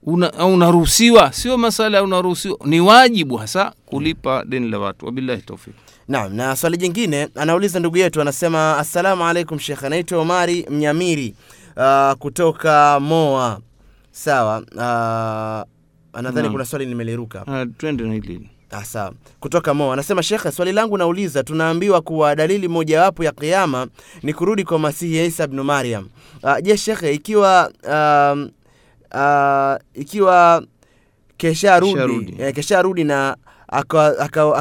una, 0.03 0.31
unaruhusiwa. 0.45 1.33
Sio 1.33 1.57
masala 1.57 1.97
ya 1.97 2.03
unaruhusiwa, 2.03 2.57
ni 2.65 2.79
wajibu 2.81 3.35
hasa 3.37 3.73
kulipa 3.85 4.45
deni 4.45 4.69
la 4.69 4.79
watu. 4.79 5.05
Wabillahi 5.05 5.41
taufik. 5.41 5.73
Naam, 6.07 6.33
na 6.35 6.55
swali 6.55 6.77
jingine 6.77 7.27
anauliza 7.35 7.79
ndugu 7.79 7.97
yetu, 7.97 8.21
anasema 8.21 8.77
assalamu 8.77 9.25
alaikum 9.25 9.59
Shekh, 9.59 9.83
anaitwa 9.83 10.19
Omari 10.19 10.65
Mnyamiri 10.69 11.35
uh, 11.77 12.11
kutoka 12.13 12.99
Moa. 12.99 13.59
Sawa, 14.11 14.57
uh, 14.59 15.69
anadhani 16.13 16.50
kuna 16.50 16.65
swali 16.65 16.86
nimeliruka. 16.86 17.65
Twende 17.78 18.04
na 18.04 18.13
hili 18.13 18.50
sawa. 18.84 19.13
Kutoka 19.39 19.74
Mo 19.74 19.93
anasema 19.93 20.24
Shekhe, 20.24 20.52
swali 20.52 20.71
langu 20.71 20.97
nauliza, 20.97 21.43
tunaambiwa 21.43 22.02
kuwa 22.02 22.36
dalili 22.36 22.67
mojawapo 22.67 23.24
ya 23.24 23.32
kiama 23.32 23.88
ni 24.24 24.34
kurudi 24.34 24.63
kwa 24.63 24.80
Masihi 24.80 25.26
Isa 25.26 25.47
bnu 25.47 25.63
Mariam. 25.63 26.08
Ah, 26.43 26.62
Je, 26.62 26.78
Shekhe, 26.78 27.13
ikiwa 27.13 27.71
uh, 27.84 28.41
uh, 29.19 30.02
ikiwa 30.02 30.63
kesha 31.38 31.80
rudi, 31.80 32.36
eh, 32.39 32.54
kesharudi 32.56 33.04
na 33.04 33.38
aka- 33.71 34.19
aka- 34.19 34.55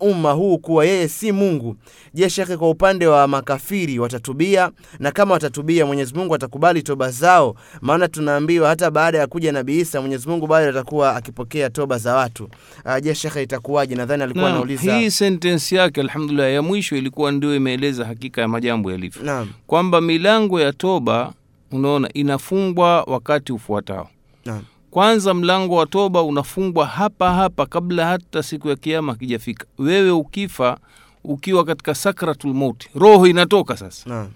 umma 0.00 0.32
huu 0.32 0.58
kuwa 0.58 0.84
yeye 0.84 1.08
si 1.08 1.32
Mungu, 1.32 1.76
je, 2.14 2.30
Shekhe, 2.30 2.56
kwa 2.56 2.70
upande 2.70 3.06
wa 3.06 3.28
makafiri 3.28 3.98
watatubia? 3.98 4.70
Na 4.98 5.12
kama 5.12 5.34
watatubia, 5.34 5.86
Mwenyezi 5.86 6.14
Mungu 6.14 6.34
atakubali 6.34 6.82
toba 6.82 7.10
zao? 7.10 7.54
Maana 7.80 8.08
tunaambiwa 8.08 8.68
hata 8.68 8.90
baada 8.90 9.18
ya 9.18 9.26
kuja 9.26 9.52
Nabii 9.52 9.80
Isa, 9.80 10.00
Mwenyezi 10.00 10.28
Mungu 10.28 10.46
bado 10.46 10.70
atakuwa 10.70 11.16
akipokea 11.16 11.70
toba 11.70 11.98
za 11.98 12.14
watu. 12.14 12.44
Uh, 12.84 12.98
je, 13.02 13.14
Shekhe, 13.14 13.42
itakuwaje? 13.42 13.94
Nadhani 13.94 14.22
alikuwa 14.22 14.50
anauliza. 14.50 14.96
hii 14.98 15.10
sentensi 15.10 15.74
yake 15.76 16.00
alhamdulillah 16.00 16.52
ya 16.52 16.62
mwisho 16.62 16.96
ilikuwa 16.96 17.32
ndio 17.32 17.56
imeeleza 17.56 18.04
hakika 18.04 18.40
ya 18.40 18.48
majambo 18.48 18.90
yalivyo 18.92 19.22
kwamba 19.66 20.00
milango 20.00 20.60
ya 20.60 20.72
toba 20.72 21.32
unaona 21.72 22.08
inafungwa 22.14 23.02
wakati 23.02 23.52
ufuatao 23.52 24.08
naam, 24.44 24.62
kwanza 24.96 25.34
mlango 25.34 25.74
wa 25.76 25.86
toba 25.86 26.22
unafungwa 26.22 26.86
hapa 26.86 27.32
hapa 27.34 27.66
kabla 27.66 28.06
hata 28.06 28.42
siku 28.42 28.68
ya 28.68 28.76
kiama 28.76 29.14
kijafika 29.14 29.66
wewe 29.78 30.10
ukifa 30.10 30.78
ukiwa 31.24 31.64
katika 31.64 31.94
sakratul 31.94 32.54
mauti 32.54 32.88
roho 32.94 33.26
inatoka 33.26 33.76
sasa. 33.76 34.10
Na. 34.10 34.28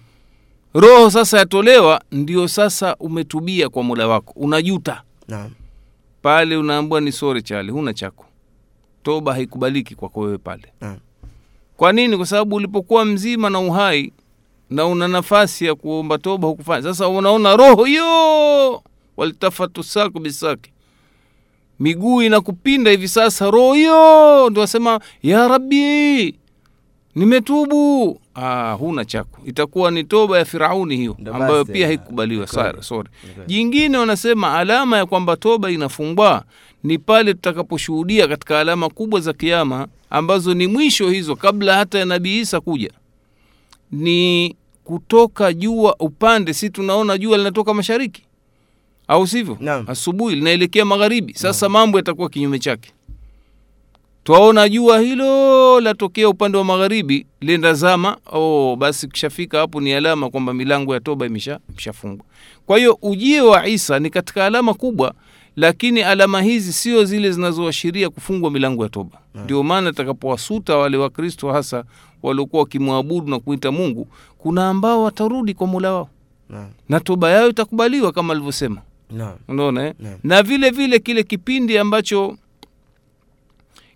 roho 0.74 1.10
sasa 1.10 1.38
yatolewa 1.38 2.02
ndio 2.12 2.48
sasa 2.48 2.96
umetubia 2.96 3.68
kwa 3.68 3.82
mola 3.82 4.08
wako 4.08 4.32
unajuta. 4.36 5.02
Na. 5.28 5.50
pale 6.22 6.56
unaambua 6.56 7.00
ni 7.00 7.12
sore 7.12 7.42
chale 7.42 7.72
huna 7.72 7.94
chako. 7.94 8.24
Toba 9.02 9.32
haikubaliki 9.34 9.94
kwako 9.94 10.20
wewe 10.20 10.38
pale. 10.38 10.72
Na. 10.80 10.96
kwa 11.76 11.92
nini? 11.92 12.16
Kwa 12.16 12.26
sababu 12.26 12.56
ulipokuwa 12.56 13.04
mzima 13.04 13.50
na 13.50 13.60
uhai 13.60 14.12
na 14.70 14.86
una 14.86 15.08
nafasi 15.08 15.64
ya 15.66 15.74
kuomba 15.74 16.18
toba 16.18 16.48
hukufanya. 16.48 16.82
Sasa 16.82 17.08
unaona 17.08 17.56
roho 17.56 17.84
hiyo 17.84 18.82
walitafatu 19.20 19.82
saku 19.82 20.20
bisaki. 20.20 20.72
Miguu 21.80 22.22
inakupinda 22.22 22.90
hivi 22.90 23.08
sasa 23.08 23.50
roho 23.50 23.72
hiyo 23.74 24.50
ndo 24.50 24.60
wasema 24.60 25.00
ya 25.22 25.48
rabbi 25.48 26.34
nimetubu. 27.14 28.20
Ah, 28.34 28.72
huna 28.72 29.04
chako 29.04 29.40
itakuwa 29.46 29.90
ni 29.90 30.04
toba 30.04 30.38
ya 30.38 30.44
firauni 30.44 30.96
hiyo 30.96 31.16
ambayo 31.34 31.64
pia 31.64 31.84
ah, 31.86 31.88
haikubaliwa 31.88 32.46
sorry 32.82 33.08
jingine 33.46 33.98
wanasema 33.98 34.58
alama 34.58 34.96
ya 34.96 35.06
kwamba 35.06 35.36
toba 35.36 35.70
inafungwa 35.70 36.44
ni 36.84 36.98
pale 36.98 37.34
tutakaposhuhudia 37.34 38.28
katika 38.28 38.60
alama 38.60 38.88
kubwa 38.88 39.20
za 39.20 39.32
kiama 39.32 39.88
ambazo 40.10 40.54
ni 40.54 40.66
mwisho 40.66 41.10
hizo 41.10 41.36
kabla 41.36 41.74
hata 41.76 41.98
ya 41.98 42.04
nabii 42.04 42.40
isa 42.40 42.60
kuja. 42.60 42.90
Ni 43.92 44.56
kutoka 44.84 45.52
jua 45.52 45.96
upande 45.98 46.54
si 46.54 46.70
tunaona 46.70 47.18
jua 47.18 47.38
linatoka 47.38 47.74
mashariki 47.74 48.22
au 49.10 49.26
sivyo? 49.26 49.56
Asubuhi 49.88 50.34
linaelekea 50.36 50.84
magharibi. 50.84 51.34
Sasa 51.34 51.68
mambo 51.68 51.98
yatakuwa 51.98 52.28
kinyume 52.28 52.58
chake. 52.58 52.92
Twaona 54.24 54.68
jua 54.68 55.00
hilo 55.00 55.80
latokea 55.80 56.28
upande 56.28 56.58
wa 56.58 56.64
magharibi 56.64 57.26
lenda 57.40 57.74
zama. 57.74 58.16
Oh, 58.32 58.76
basi 58.76 59.08
kishafika 59.08 59.58
hapo 59.58 59.80
ni 59.80 59.92
alama 59.92 60.30
kwamba 60.30 60.54
milango 60.54 60.94
ya 60.94 61.00
toba 61.00 61.26
imeshafungwa. 61.26 62.24
Kwa 62.66 62.78
hiyo 62.78 62.98
ujio 63.02 63.48
wa 63.48 63.66
isa 63.66 63.98
ni 63.98 64.10
katika 64.10 64.46
alama 64.46 64.74
kubwa 64.74 65.14
lakini 65.56 66.02
alama 66.02 66.42
hizi 66.42 66.72
sio 66.72 67.04
zile 67.04 67.32
zinazoashiria 67.32 68.10
kufungwa 68.10 68.50
milango 68.50 68.82
ya 68.82 68.88
toba. 68.88 69.18
Ndio 69.34 69.62
maana 69.62 69.92
takapowasuta 69.92 70.76
wale 70.76 70.96
wakristo 70.96 71.52
hasa 71.52 71.84
waliokuwa 72.22 72.62
wakimwabudu 72.62 73.30
na 73.30 73.38
kuita 73.38 73.72
mungu 73.72 74.08
kuna 74.38 74.68
ambao 74.68 75.02
watarudi 75.02 75.54
kwa 75.54 75.66
mula 75.66 75.92
wao. 75.92 76.08
Naam, 76.50 76.68
na 76.88 77.00
toba 77.00 77.30
yao 77.30 77.48
itakubaliwa 77.48 78.12
kama 78.12 78.32
alivyosema. 78.32 78.74
naam, 78.74 78.84
unaona 79.48 79.86
eh? 79.86 79.94
Na 80.24 80.42
vile 80.42 80.70
vile 80.70 80.98
kile 80.98 81.22
kipindi 81.22 81.78
ambacho 81.78 82.36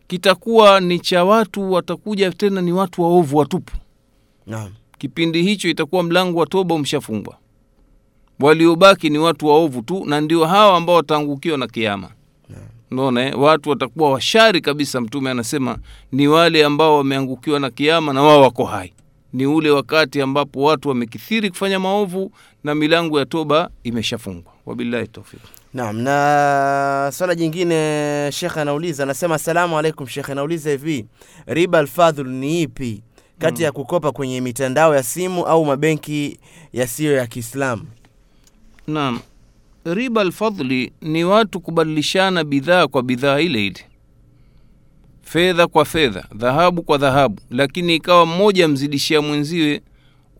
kitakuwa 0.06 0.80
ni 0.80 0.98
cha 0.98 1.24
watu 1.24 1.72
watakuja 1.72 2.32
tena 2.32 2.60
ni 2.60 2.72
watu 2.72 3.02
waovu 3.02 3.36
watupu. 3.36 3.76
Naam, 4.46 4.70
kipindi 4.98 5.42
hicho 5.42 5.68
itakuwa 5.68 6.02
mlango 6.02 6.38
wa 6.40 6.46
toba 6.46 6.74
umeshafungwa. 6.74 7.36
Waliobaki 8.40 9.10
ni 9.10 9.18
watu 9.18 9.46
waovu 9.46 9.82
tu 9.82 10.04
na 10.06 10.20
ndio 10.20 10.44
hawa 10.46 10.76
ambao 10.76 10.96
wataangukiwa 10.96 11.58
na 11.58 11.66
kiama 11.66 12.10
unaona 12.90 13.26
eh? 13.26 13.38
watu 13.40 13.70
watakuwa 13.70 14.10
washari 14.10 14.60
kabisa 14.60 15.00
mtume 15.00 15.30
anasema 15.30 15.78
ni 16.12 16.28
wale 16.28 16.64
ambao 16.64 16.96
wameangukiwa 16.96 17.60
na 17.60 17.70
kiama 17.70 18.12
na 18.12 18.22
wao 18.22 18.40
wako 18.42 18.64
hai 18.64 18.92
ni 19.34 19.46
ule 19.46 19.70
wakati 19.70 20.20
ambapo 20.20 20.62
watu 20.62 20.88
wamekithiri 20.88 21.50
kufanya 21.50 21.80
maovu 21.80 22.32
na 22.64 22.74
milango 22.74 23.18
ya 23.18 23.26
toba 23.26 23.70
imeshafungwa 23.82 24.52
wabillahi 24.66 25.08
taufik 25.08 25.40
naam. 25.74 25.96
Na 26.00 27.10
swala 27.14 27.34
jingine 27.34 27.74
Shekhe 28.32 28.60
anauliza, 28.60 29.02
anasema 29.02 29.34
asalamu 29.34 29.78
alaikum 29.78 30.06
Shekhe, 30.06 30.32
anauliza 30.32 30.70
hivi, 30.70 31.06
riba 31.46 31.78
alfadhul 31.78 32.28
ni 32.28 32.62
ipi 32.62 33.02
kati 33.38 33.62
ya 33.62 33.72
kukopa 33.72 34.12
kwenye 34.12 34.40
mitandao 34.40 34.94
ya 34.94 35.02
simu 35.02 35.46
au 35.46 35.64
mabenki 35.64 36.38
yasiyo 36.72 37.12
ya 37.12 37.26
Kiislamu? 37.26 37.82
Naam, 38.86 39.20
riba 39.84 40.20
alfadhli 40.20 40.92
ni 41.00 41.24
watu 41.24 41.60
kubadilishana 41.60 42.44
bidhaa 42.44 42.86
kwa 42.88 43.02
bidhaa 43.02 43.40
ile 43.40 43.66
ile, 43.66 43.80
fedha 45.24 45.66
kwa 45.66 45.84
fedha, 45.84 46.24
dhahabu 46.34 46.82
kwa 46.82 46.98
dhahabu, 46.98 47.38
lakini 47.50 47.94
ikawa 47.94 48.26
mmoja 48.26 48.64
amzidishia 48.64 49.22
mwenziwe 49.22 49.80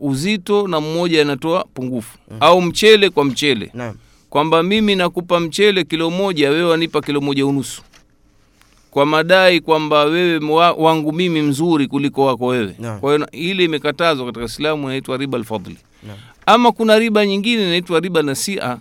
uzito 0.01 0.69
na 0.69 0.81
mmoja 0.81 1.23
anatoa 1.23 1.65
pungufu. 1.75 2.19
Mm. 2.31 2.37
au 2.41 2.63
mchele 2.63 3.11
kwa 3.11 3.25
mchele, 3.25 3.71
Naam, 3.75 3.95
kwamba 4.31 4.63
mimi 4.63 4.95
nakupa 4.97 5.41
mchele 5.41 5.85
kilo 5.85 6.11
moja, 6.11 6.51
wewe 6.51 6.71
wanipa 6.71 7.01
kilo 7.01 7.21
moja 7.21 7.47
unusu, 7.47 7.83
kwa 8.91 9.07
madai 9.07 9.61
kwamba 9.61 10.05
wewe 10.05 10.39
wangu 10.77 11.13
mimi 11.13 11.43
mzuri 11.43 11.87
kuliko 11.87 12.27
wako 12.27 12.47
wewe. 12.47 12.75
Naam. 12.79 13.01
Kwa 13.01 13.15
hiyo 13.15 13.29
ile 13.33 13.65
imekatazwa 13.65 14.27
katika 14.27 14.45
Islamu, 14.45 14.83
inaitwa 14.89 15.17
riba 15.17 15.39
alfadhli 15.39 15.77
ama 16.47 16.73
kuna 16.73 16.99
riba 16.99 17.27
nyingine 17.27 17.63
inaitwa 17.63 18.01
riba 18.01 18.23
nasia. 18.23 18.79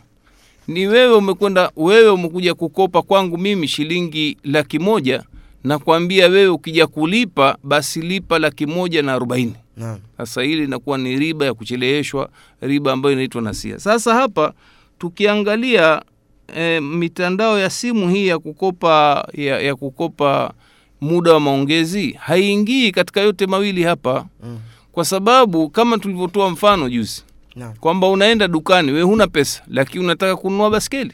Ni 0.68 0.88
wewe 0.88 1.16
umekwenda 1.16 1.72
wewe 1.76 2.10
umekuja 2.10 2.54
kukopa 2.54 3.02
kwangu 3.02 3.38
mimi 3.38 3.68
shilingi 3.68 4.38
laki 4.44 4.80
moja 4.80 5.24
na 5.64 5.80
kuambia 5.80 6.28
wewe 6.28 6.48
ukija 6.48 6.88
kulipa 6.88 7.58
basi 7.64 8.02
lipa 8.02 8.40
laki 8.40 8.66
moja 8.66 9.02
na 9.02 9.14
arobaini. 9.14 9.56
Sasa 10.18 10.42
hili 10.42 10.64
inakuwa 10.64 10.98
ni 10.98 11.20
riba 11.20 11.46
ya 11.46 11.54
kucheleweshwa 11.54 12.30
riba 12.62 12.92
ambayo 12.94 13.14
inaitwa 13.14 13.42
nasia 13.42 13.80
sasa 13.80 14.14
hapa 14.14 14.54
tukiangalia 15.00 16.02
e, 16.56 16.80
mitandao 16.80 17.60
ya 17.60 17.70
simu 17.70 18.10
hii 18.10 18.28
ya 18.28 18.40
kukopa 18.40 19.28
ya, 19.34 19.60
ya 19.62 19.76
kukopa 19.76 20.54
muda 21.02 21.34
wa 21.34 21.40
maongezi 21.40 22.12
haiingii 22.12 22.92
katika 22.92 23.22
yote 23.22 23.46
mawili 23.48 23.84
hapa. 23.84 24.26
Mm, 24.44 24.60
kwa 24.92 25.06
sababu 25.06 25.70
kama 25.70 25.98
tulivyotoa 25.98 26.50
mfano 26.50 26.90
juzi 26.90 27.24
kwamba 27.80 28.10
unaenda 28.10 28.48
dukani 28.48 28.92
we 28.92 29.02
huna 29.02 29.28
pesa 29.28 29.64
lakini 29.68 30.04
unataka 30.04 30.36
kununua 30.36 30.70
baskeli. 30.70 31.14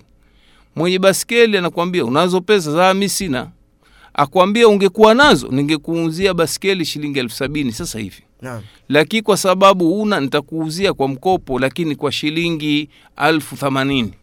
Mwenye 0.76 1.00
baskeli 1.00 1.58
anakuambia 1.58 2.06
unazo 2.06 2.42
pesa 2.42 2.72
za 2.72 2.94
mi 2.94 3.10
sina 3.10 3.48
akwambia 4.13 4.67
ungekuwa 4.67 5.13
nazo 5.13 5.48
ningekuuzia 5.52 6.34
baskeli 6.34 6.86
shilingi 6.86 7.19
elfu 7.19 7.36
sabini 7.36 7.72
sasa 7.72 8.00
hivi. 8.00 8.24
Naam. 8.41 8.62
lakini 8.89 9.22
kwa 9.22 9.38
sababu 9.38 10.02
una 10.02 10.19
nitakuuzia 10.19 10.93
kwa 10.93 11.08
mkopo 11.08 11.60
lakini 11.60 11.95
kwa 11.95 12.12
shilingi 12.12 12.89
alfu 13.15 13.56
thamanini 13.56 14.13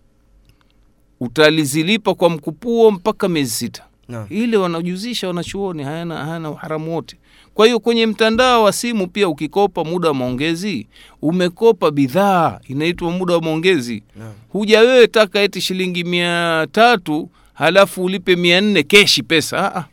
utalizilipa 1.21 2.15
kwa 2.15 2.31
mkupuo 2.31 2.91
mpaka 2.91 3.29
miezi 3.29 3.51
sita. 3.51 3.83
Naam. 4.09 4.27
ile 4.31 4.57
wanajuzisha 4.57 5.27
wanachuoni 5.29 5.83
hayana, 5.83 6.25
hayana 6.25 6.51
uharamu 6.51 6.95
wote. 6.95 7.17
Kwa 7.55 7.67
hiyo 7.67 7.81
kwenye 7.81 8.07
mtandao 8.07 8.63
wa 8.63 8.73
simu 8.73 9.07
pia 9.07 9.29
ukikopa 9.29 9.85
muda 9.85 10.09
wa 10.09 10.15
maongezi 10.15 10.87
umekopa 11.23 11.91
bidhaa 11.91 12.61
inaitwa 12.69 13.11
muda 13.11 13.35
wa 13.35 13.41
maongezi. 13.43 14.03
Huja 14.49 14.81
wewe 14.81 15.07
taka 15.07 15.41
eti 15.41 15.61
shilingi 15.61 16.05
mia 16.05 16.67
tatu 16.73 17.31
halafu 17.57 18.05
ulipe 18.05 18.37
mia 18.37 18.61
nne 18.61 18.83
keshi 18.83 19.23
pesa 19.23 19.77
Aa, 19.77 19.85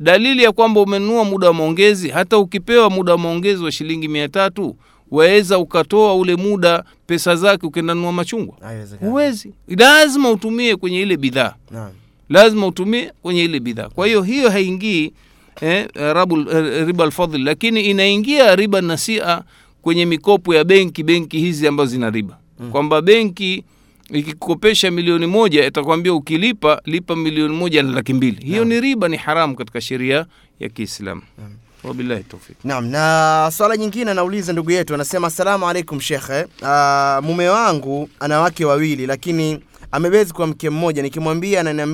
dalili 0.00 0.42
ya 0.42 0.52
kwamba 0.52 0.80
umenunua 0.80 1.24
muda 1.24 1.46
wa 1.46 1.54
maongezi 1.54 2.08
hata 2.08 2.38
ukipewa 2.38 2.90
muda 2.90 3.12
wa 3.12 3.18
maongezi 3.18 3.64
wa 3.64 3.72
shilingi 3.72 4.08
mia 4.08 4.28
tatu 4.28 4.76
waweza 5.10 5.58
ukatoa 5.58 6.14
ule 6.14 6.36
muda 6.36 6.84
pesa 7.06 7.36
zake 7.36 7.66
ukendanua 7.66 8.12
machungwa? 8.12 8.54
Huwezi. 8.96 9.52
Lazima 9.68 10.30
utumie 10.30 10.76
kwenye 10.76 11.00
ile 11.02 11.16
bidhaa. 11.16 11.54
Lazima 12.28 12.66
utumie 12.66 13.12
kwenye 13.22 13.44
ile 13.44 13.60
bidhaa. 13.60 13.88
Kwa 13.88 14.06
hiyo 14.06 14.22
hiyo 14.22 14.50
haingii 14.50 15.12
eh, 15.60 15.88
rabul, 15.94 16.46
eh, 16.52 16.86
riba 16.86 17.04
alfadhli 17.04 17.44
lakini 17.44 17.80
inaingia 17.80 18.56
riba 18.56 18.80
nasia 18.80 19.42
kwenye 19.82 20.06
mikopo 20.06 20.54
ya 20.54 20.64
benki 20.64 21.02
benki 21.02 21.38
hizi 21.38 21.66
ambazo 21.66 21.90
zina 21.90 22.10
riba. 22.10 22.38
Mm. 22.60 22.70
kwamba 22.70 23.02
benki 23.02 23.64
ikikopesha 24.12 24.90
milioni 24.90 25.26
moja 25.26 25.66
itakwambia 25.66 26.14
ukilipa 26.14 26.82
lipa 26.84 27.16
milioni 27.16 27.56
moja 27.56 27.82
na 27.82 27.92
laki 27.92 28.12
mbili. 28.12 28.44
Hiyo 28.46 28.64
ni 28.64 28.80
riba 28.80 29.08
ni 29.08 29.16
haramu 29.16 29.56
katika 29.56 29.80
sheria 29.80 30.26
ya 30.60 30.68
kiislamu 30.68 31.22
wabillahi 31.84 32.24
Naam, 32.64 32.86
na 32.86 33.50
swala 33.56 33.76
nyingine 33.76 34.10
anauliza 34.10 34.52
ndugu 34.52 34.70
yetu, 34.70 34.94
anasema 34.94 35.26
asalamu 35.26 35.68
alaikum 35.68 36.00
shekhe. 36.00 36.42
Uh, 36.62 37.24
mume 37.24 37.48
wangu 37.48 38.08
ana 38.20 38.40
wake 38.40 38.64
wawili, 38.64 39.06
lakini 39.06 39.60
amebezi 39.92 40.32
kwa 40.32 40.46
mke 40.46 40.70
mmoja. 40.70 41.02
Nikimwambia 41.02 41.60
ananiambia 41.60 41.86